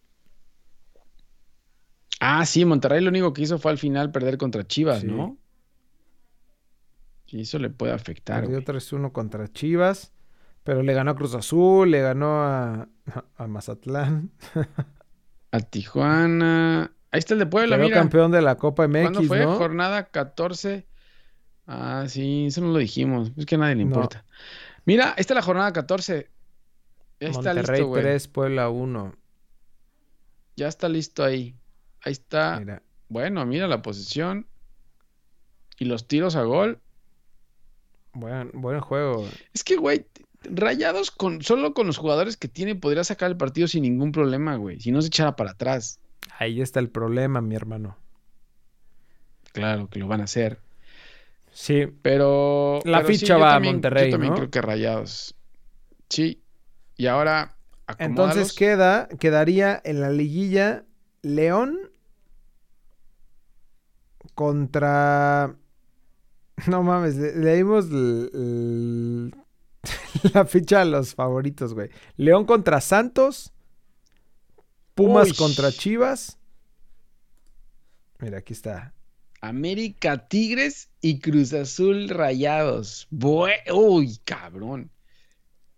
[2.20, 5.06] Ah, sí, Monterrey lo único que hizo fue al final perder contra Chivas, Sí.
[5.06, 5.38] ¿no?
[7.26, 8.42] Y eso le puede afectar.
[8.42, 8.64] Perdió güey.
[8.66, 10.12] 3-1 contra Chivas,
[10.62, 12.88] pero le ganó a Cruz Azul, le ganó a,
[13.36, 14.30] a Mazatlán.
[15.54, 16.90] A Tijuana.
[17.12, 17.94] Ahí está el de Puebla, mira.
[17.96, 19.38] campeón de la Copa ¿Cuándo MX, fue?
[19.44, 19.54] ¿no?
[19.54, 20.84] Jornada 14.
[21.68, 23.30] Ah, sí, eso no lo dijimos.
[23.36, 23.90] Es que a nadie le No.
[23.94, 24.24] importa.
[24.84, 26.28] Mira, esta es la jornada 14.
[27.20, 28.02] Ya está Monterrey listo, güey.
[28.02, 29.14] 3, Puebla 1.
[30.56, 31.54] Ya está listo ahí.
[32.02, 32.58] Ahí está.
[32.58, 32.82] Mira.
[33.08, 34.48] Bueno, mira la posición.
[35.78, 36.80] Y los tiros a gol.
[38.12, 39.28] Buen, buen juego.
[39.52, 40.06] Es que, güey,
[40.50, 44.56] Rayados con solo con los jugadores que tiene podría sacar el partido sin ningún problema,
[44.56, 44.80] güey.
[44.80, 45.98] Si no se echara para atrás.
[46.38, 47.96] Ahí está el problema, mi hermano.
[49.52, 50.58] Claro que lo van a hacer.
[51.52, 51.86] Sí.
[52.02, 52.80] Pero.
[52.84, 54.36] La pero ficha va a Monterrey, Yo también ¿no?
[54.36, 55.34] creo que Rayados.
[56.08, 56.42] Sí.
[56.96, 57.56] Y ahora.
[57.98, 60.84] Entonces queda, quedaría en la liguilla
[61.22, 61.78] León
[64.34, 65.54] contra...
[66.68, 67.56] No mames, le, le
[70.34, 71.90] la ficha a los favoritos, güey.
[72.16, 73.52] León contra Santos.
[74.94, 75.36] Pumas Uy.
[75.36, 76.38] contra Chivas.
[78.18, 78.92] Mira, aquí está.
[79.40, 83.08] América Tigres y Cruz Azul Rayados.
[83.10, 84.90] Bue- Uy, cabrón.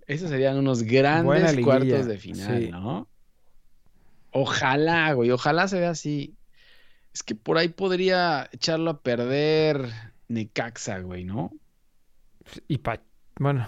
[0.07, 2.71] Esos serían unos grandes cuartos de final, sí.
[2.71, 3.09] ¿no?
[4.31, 6.37] Ojalá, güey, ojalá se vea así.
[7.13, 9.89] Es que por ahí podría echarlo a perder
[10.29, 11.51] Necaxa, güey, ¿no?
[12.69, 13.01] Y pa...
[13.39, 13.67] Bueno.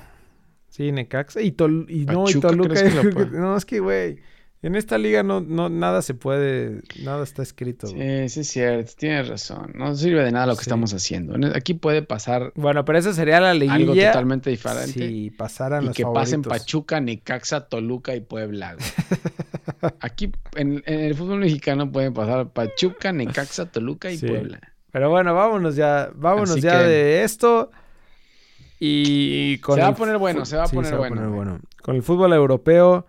[0.79, 1.43] Sí, Necaxa.
[1.43, 2.75] Y, Tol- y no, y Toluca.
[3.33, 4.17] No, es que, güey.
[4.61, 6.81] En esta liga no, no, nada se puede.
[7.05, 7.87] Nada está escrito.
[7.93, 8.29] güey.
[8.29, 9.71] Sí, sí es cierto, tienes razón.
[9.77, 10.71] No sirve de nada lo que Sí.
[10.71, 11.37] estamos haciendo.
[11.37, 13.75] En- Aquí puede pasar Bueno, pero esa sería la liguilla.
[13.75, 14.93] algo totalmente diferente.
[14.93, 16.43] Si pasaran y los que pasen.
[16.43, 18.77] Pachuca, Necaxa, Toluca y Puebla.
[20.01, 24.27] Aquí en, en el fútbol mexicano pueden pasar Pachuca, Necaxa, Toluca y Sí.
[24.27, 24.61] Puebla.
[24.91, 26.11] Pero bueno, vámonos ya.
[26.17, 27.71] Vámonos Así ya que- de esto.
[28.81, 31.61] Y con Se va a el poner bueno, se va a poner bueno.
[31.83, 33.07] Con el fútbol europeo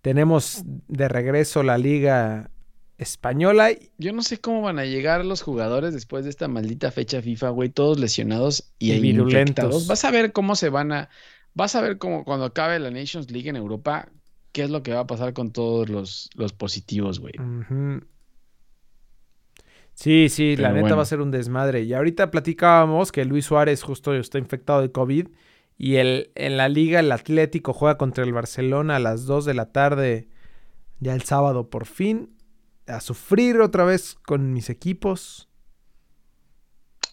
[0.00, 2.50] tenemos de regreso la liga
[2.98, 3.70] española.
[3.98, 7.50] Yo no sé cómo van a llegar los jugadores después de esta maldita fecha FIFA,
[7.50, 9.40] güey, todos lesionados y, Y virulentos.
[9.64, 9.86] infectados.
[9.86, 11.08] Vas a ver cómo se van a.
[11.54, 14.08] Vas a ver cómo cuando acabe la Nations League en Europa,
[14.52, 17.34] qué es lo que va a pasar con todos los, los positivos, güey.
[17.38, 18.00] Ujú.
[20.02, 20.96] Sí, sí, la neta bueno.
[20.96, 21.82] va a ser un desmadre.
[21.82, 25.28] Y ahorita platicábamos que Luis Suárez justo está infectado de COVID.
[25.78, 29.54] Y el, en la liga el Atlético juega contra el Barcelona a las 2 de
[29.54, 30.28] la tarde.
[30.98, 32.34] Ya el sábado por fin.
[32.88, 35.48] A sufrir otra vez con mis equipos.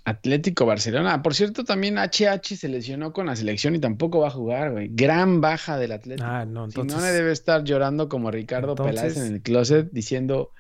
[0.04, 1.22] Atlético Barcelona.
[1.22, 4.90] Por cierto, también HH se lesionó con la selección y tampoco va a jugar, güey.
[4.92, 6.28] Gran baja del Atlético.
[6.28, 6.92] Ah, no, entonces.
[6.92, 10.54] Si no, debe estar llorando como Ricardo Entonces- Peláez en el closet diciendo,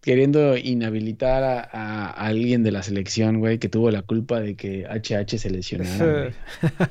[0.00, 5.38] queriendo inhabilitar a, alguien de la selección, güey, que tuvo la culpa de que HH
[5.38, 6.32] se lesionara.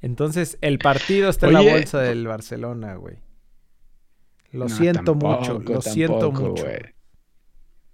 [0.00, 3.16] Entonces, el partido está en la bolsa del Barcelona, güey.
[4.52, 6.64] Lo No, siento tampoco, mucho, lo siento mucho.
[6.64, 6.78] güey.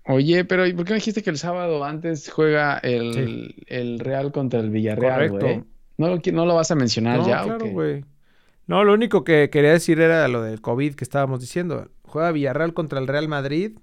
[0.07, 4.33] Oye, pero ¿y por qué no dijiste que el sábado antes juega el, el Real
[4.33, 5.47] contra el Villarreal, Correcto.
[5.47, 5.65] güey?
[5.97, 7.71] ¿No, lo qui- no lo vas a mencionar No, ya claro, qué?
[7.71, 8.05] güey.
[8.67, 11.91] No, lo único que quería decir era lo del COVID que estábamos diciendo.
[12.03, 13.79] Juega Villarreal contra el Real Madrid.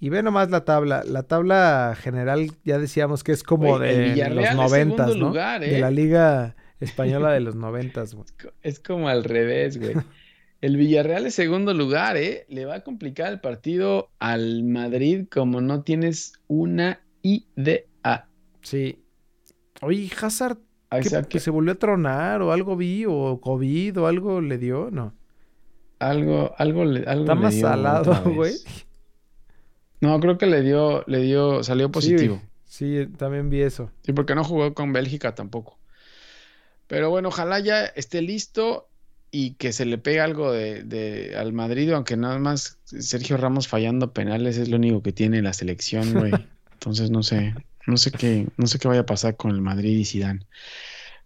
[0.00, 1.02] Y ve nomás la tabla.
[1.06, 5.28] La tabla general ya decíamos que es como de Villarreal los noventas, ¿no?
[5.28, 5.80] lugar, De ¿eh?
[5.80, 8.26] la liga española de los noventas, güey.
[8.62, 9.94] Es como al revés, güey.
[10.60, 12.44] El Villarreal es segundo lugar, ¿eh?
[12.48, 18.28] Le va a complicar el partido al Madrid como no tienes una idea.
[18.62, 19.02] Sí.
[19.82, 20.58] Oye, Hazard,
[20.90, 24.40] O ¿qué- sea, que se volvió a tronar o algo vi o COVID o algo
[24.40, 24.90] le dio?
[24.90, 25.14] No.
[25.98, 28.54] algo, algo le, algo Está le más dio salado, güey.
[30.04, 32.42] No, creo que le dio, le dio, salió positivo.
[32.66, 33.90] Sí, también vi eso.
[34.04, 35.78] Sí, porque no jugó con Bélgica tampoco.
[36.86, 38.88] Pero bueno, ojalá ya esté listo
[39.30, 43.66] y que se le pegue algo de, de- al Madrid, aunque nada más Sergio Ramos
[43.68, 46.32] fallando penales es lo único que tiene la selección, güey.
[46.74, 47.54] Entonces no sé,
[47.86, 50.46] no sé qué, no sé qué vaya a pasar con el Madrid y Zidane.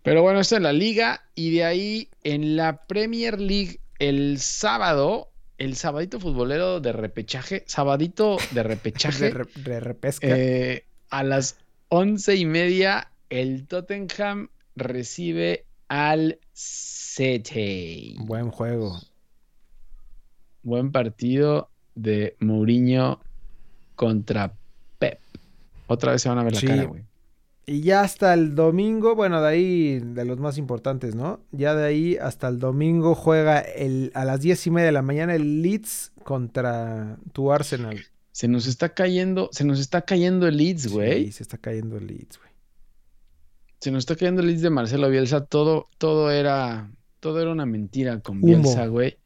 [0.03, 5.28] Pero bueno, esto en la liga y de ahí en la Premier League el sábado,
[5.59, 9.25] el sabadito futbolero de repechaje, sabadito de repechaje.
[9.29, 10.27] De, re- de repesca.
[10.29, 18.17] Eh, a las once y media, el Tottenham recibe al City.
[18.21, 19.01] Buen juego.
[20.63, 23.21] Buen partido de Mourinho
[23.97, 24.53] contra
[24.99, 25.19] Pep.
[25.87, 27.03] Otra vez se van a ver la cara, güey.
[27.69, 31.45] Y ya hasta el domingo, bueno, de ahí de los más importantes, ¿no?
[31.53, 35.03] Ya de ahí hasta el domingo juega el, a las diez y media de la
[35.03, 38.01] mañana el Leeds contra tu Arsenal.
[38.33, 41.27] Se nos está cayendo, se nos está cayendo el Leeds, güey.
[41.27, 42.51] Sí, se está cayendo el Leeds, güey.
[43.81, 45.45] Se nos está cayendo el Leeds de Marcelo Bielsa.
[45.45, 46.91] Todo, todo era,
[47.21, 48.47] todo era una mentira con Humo.
[48.47, 49.19] Bielsa, güey.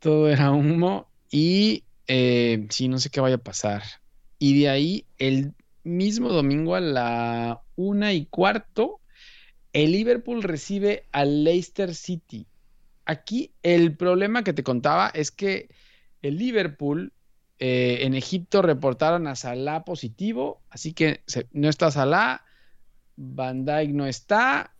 [0.00, 1.08] Todo era humo.
[1.30, 3.84] Y eh, sí, no sé qué vaya a pasar.
[4.40, 5.54] Y de ahí, el
[5.84, 9.00] mismo domingo a la una y cuarto,
[9.72, 12.46] el Liverpool recibe al Leicester City.
[13.04, 15.68] Aquí el problema que te contaba es que
[16.22, 17.12] el Liverpool
[17.58, 21.22] eh, en Egipto reportaron a Salah positivo, así que
[21.52, 22.44] no está Salah,
[23.16, 24.74] Van Dijk no está,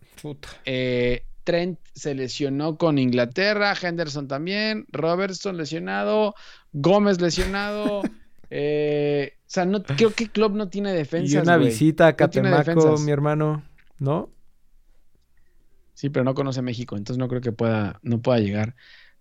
[0.64, 6.34] eh, Trent se lesionó con Inglaterra, Henderson también, Robertson lesionado,
[6.72, 8.02] Gómez lesionado.
[8.50, 11.38] Eh, o sea, no, creo que Club no tiene defensa.
[11.38, 13.62] Y una visita a Catemaco, mi hermano,
[13.98, 14.30] ¿no?
[15.94, 18.76] Sí, pero no conoce México, entonces no creo que pueda, no pueda llegar.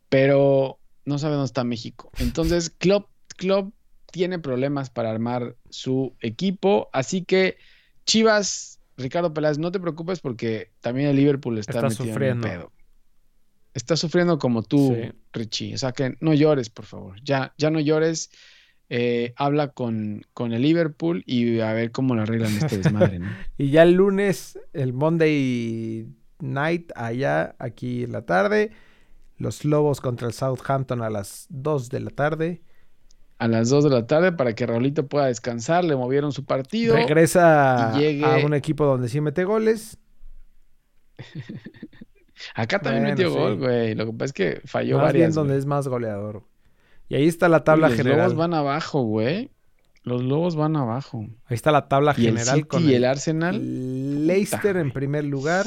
[0.10, 2.12] Pero no sabe dónde está México.
[2.20, 3.74] Entonces, Club, Club
[4.12, 6.90] tiene problemas para armar su equipo.
[6.94, 7.58] Así que
[8.06, 12.48] Chivas Ricardo Peláez, no te preocupes porque también el Liverpool está, sufriendo.
[12.48, 12.72] pedo.
[13.74, 14.98] Está sufriendo como tú,
[15.32, 15.76] Richie.
[15.76, 17.22] O sea que no llores, por favor.
[17.24, 18.32] Ya, ya no llores.
[18.90, 23.28] Eh, habla con, con, el Liverpool y a ver cómo lo arreglan este desmadre, ¿no?
[23.58, 26.08] y ya el lunes, el Monday
[26.40, 28.72] night, allá, aquí en la tarde.
[29.38, 32.62] Los Lobos contra el Southampton a las 2 de la tarde
[33.40, 35.84] a las 2 de la tarde para que Raulito pueda descansar.
[35.84, 36.96] Le movieron su partido.
[36.96, 39.98] Regresa a un equipo donde sí mete goles.
[42.56, 43.96] Acá también metió gol, güey.
[43.96, 45.28] Lo que pasa es que falló más varias.
[45.30, 46.44] Bien donde es más goleador.
[47.10, 48.18] Y ahí está la tabla general.
[48.18, 49.52] Los lobos van abajo, güey.
[50.04, 51.28] Los lobos van abajo.
[51.46, 54.26] Ahí está la tabla ¿Y general el y el Arsenal.
[54.28, 55.66] Leicester en primer lugar.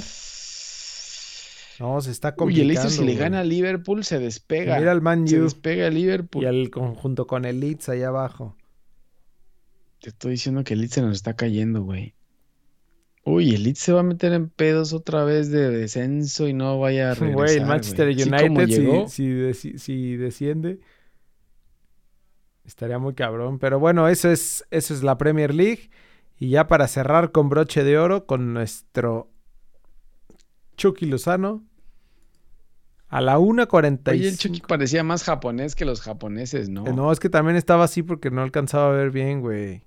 [1.78, 2.44] No, se está complicando.
[2.44, 4.78] Uy, el Leicester si le gana a Liverpool se despega.
[4.78, 6.44] Mira al Man Se despega el Liverpool.
[6.44, 8.56] Y al conjunto con el Leeds allá abajo.
[10.00, 12.14] Te estoy diciendo que el Leeds se nos está cayendo, güey.
[13.24, 16.78] Uy, el Leeds se va a meter en pedos otra vez de descenso y no
[16.78, 20.80] vaya a regresar, Güey, el Manchester United si, si, desciende
[22.70, 23.58] estaría muy cabrón.
[23.58, 25.90] Pero bueno, eso es, eso es la Premier League.
[26.38, 29.30] Y ya para cerrar con broche de oro con nuestro
[30.76, 31.64] Chucky Lozano.
[33.08, 34.10] A la 1.45.
[34.12, 36.86] Oye, el Chucky parecía más japonés que los japoneses, ¿no?
[36.86, 39.84] Eh, no, es que también estaba así porque no alcanzaba a ver bien, güey.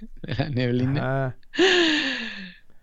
[0.22, 1.38] La neblina.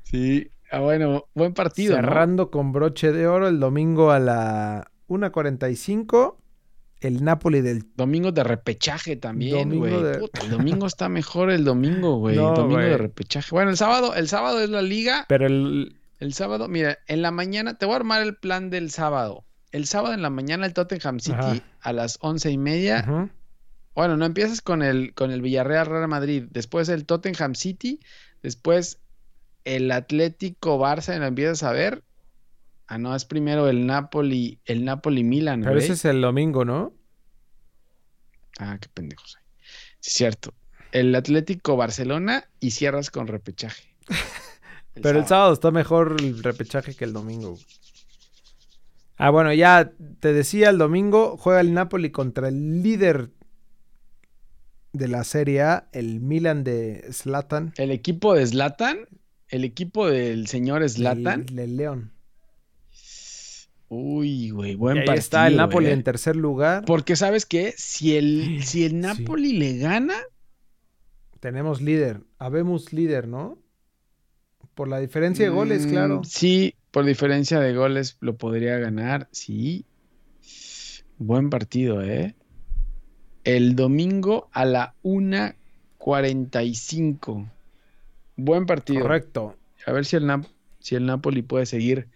[0.04, 0.50] Sí.
[0.72, 1.96] Ah, bueno, buen partido.
[1.96, 6.38] Cerrando con broche de oro el domingo a la 1.45.
[7.06, 7.86] El Napoli del.
[7.96, 9.94] Domingo de repechaje también, güey.
[9.94, 12.36] El domingo está mejor el domingo, güey.
[12.36, 13.50] domingo de repechaje.
[13.52, 15.26] Bueno, el sábado, el sábado es la liga.
[15.28, 18.90] Pero el, el sábado, mira, en la mañana, te voy a armar el plan del
[18.90, 19.46] sábado.
[19.72, 23.30] El sábado en la mañana el Tottenham City a las once y media.
[23.94, 28.00] Bueno, no empiezas con el, con el Villarreal Real Madrid, después el Tottenham City,
[28.42, 29.00] después
[29.64, 32.04] el Atlético Barça, y lo empiezas a ver.
[32.88, 35.62] Ah, no, es primero el Napoli, el Napoli Milan.
[35.62, 36.94] Pero ese es el domingo, ¿no?
[38.60, 39.38] Ah, qué pendejos.
[40.00, 40.54] Sí, cierto.
[40.92, 43.96] El Atlético Barcelona y cierras con repechaje.
[45.02, 47.58] Pero el sábado está mejor el repechaje que el domingo.
[49.18, 53.32] Ah, bueno, ya te decía, el domingo juega el Napoli contra el líder
[54.94, 57.74] de la Serie A, el Milan de Slatan.
[57.78, 59.08] ¿El equipo de Slatan?
[59.48, 61.46] ¿El equipo del señor Slatan?
[61.58, 62.12] El, León.
[63.98, 65.94] Uy, güey, buen y ahí está el Napoli eh.
[65.94, 66.84] en tercer lugar.
[66.86, 67.74] Porque, ¿sabes qué?
[67.78, 70.16] Si el, si el Napoli le gana...
[71.40, 72.20] Tenemos líder.
[72.38, 73.58] Habemos líder, ¿no?
[74.74, 76.22] Por la diferencia de goles, mm, claro.
[76.26, 79.86] Sí, por diferencia de goles lo podría ganar, sí.
[81.18, 82.36] Buen partido, ¿eh?
[83.46, 87.50] El domingo a la 1.45.
[88.36, 89.04] Buen partido.
[89.04, 89.56] Correcto.
[89.86, 90.30] A ver si el,
[90.80, 92.10] si el Napoli puede seguir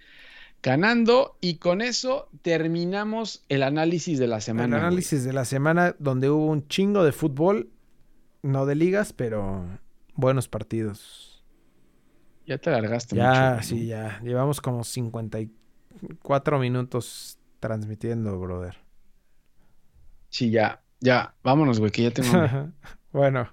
[0.62, 1.38] ganando.
[1.42, 4.78] Y con eso terminamos el análisis de la semana.
[4.78, 7.70] El análisis de la semana donde hubo un chingo de fútbol,
[8.42, 9.66] no de ligas, pero
[10.16, 11.44] buenos partidos.
[12.46, 13.68] Ya te largaste ya, mucho.
[13.68, 14.20] sí, ya.
[14.24, 18.78] Llevamos como 54 minutos transmitiendo, brother.
[20.30, 20.82] Sí, ya.
[21.00, 21.36] Ya.
[21.44, 22.32] Vámonos, güey, que ya tengo...
[23.12, 23.50] bueno.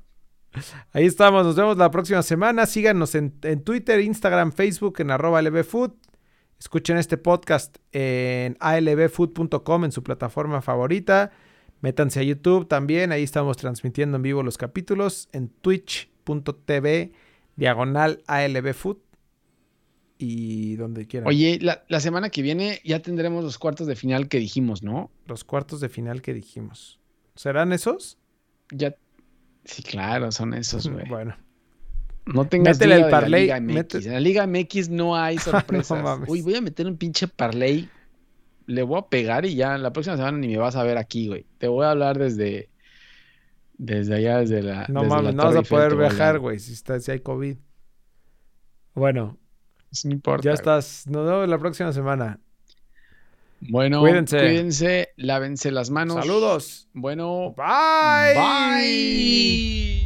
[0.92, 1.44] Ahí estamos.
[1.44, 2.66] Nos vemos la próxima semana.
[2.66, 3.30] Síganos en,
[3.62, 5.92] Twitter, Instagram, Facebook, en arroba lbfood.
[6.58, 11.32] Escuchen este podcast en albfood.com en su plataforma favorita.
[11.80, 13.12] Métanse a YouTube también.
[13.12, 15.28] Ahí estamos transmitiendo en vivo los capítulos.
[15.32, 17.12] En twitch.tv
[17.56, 18.98] diagonal ALB Food
[20.18, 21.28] y donde quieran.
[21.28, 25.10] Oye, la, semana que viene ya tendremos los cuartos de final que dijimos, ¿no?
[25.26, 27.00] Los cuartos de final que dijimos.
[27.34, 28.18] ¿Serán esos?
[28.70, 28.96] Ya.
[29.64, 31.06] Sí, claro, son esos, güey.
[31.08, 31.36] bueno.
[32.26, 33.50] No tengas Métele el parlay.
[33.50, 36.20] En la Liga MX no hay sorpresas.
[36.26, 37.88] Uy, voy a meter un pinche parlay.
[38.66, 41.28] Le voy a pegar y ya la próxima semana ni me vas a ver aquí,
[41.28, 41.46] güey.
[41.58, 42.68] Te voy a hablar desde
[43.78, 44.86] desde allá, desde la.
[44.88, 47.56] No mames, no vas a poder viajar, güey, si, está, si hay COVID.
[48.94, 49.38] Bueno,
[49.92, 50.42] Eso no importa.
[50.44, 50.54] Ya güey.
[50.54, 51.06] estás.
[51.06, 52.40] Nos vemos la próxima semana.
[53.60, 54.38] Bueno, Cuídense.
[54.38, 56.16] cuídense, lávense las manos.
[56.16, 56.88] Saludos.
[56.92, 58.34] Bueno, Bye.
[58.34, 60.05] bye.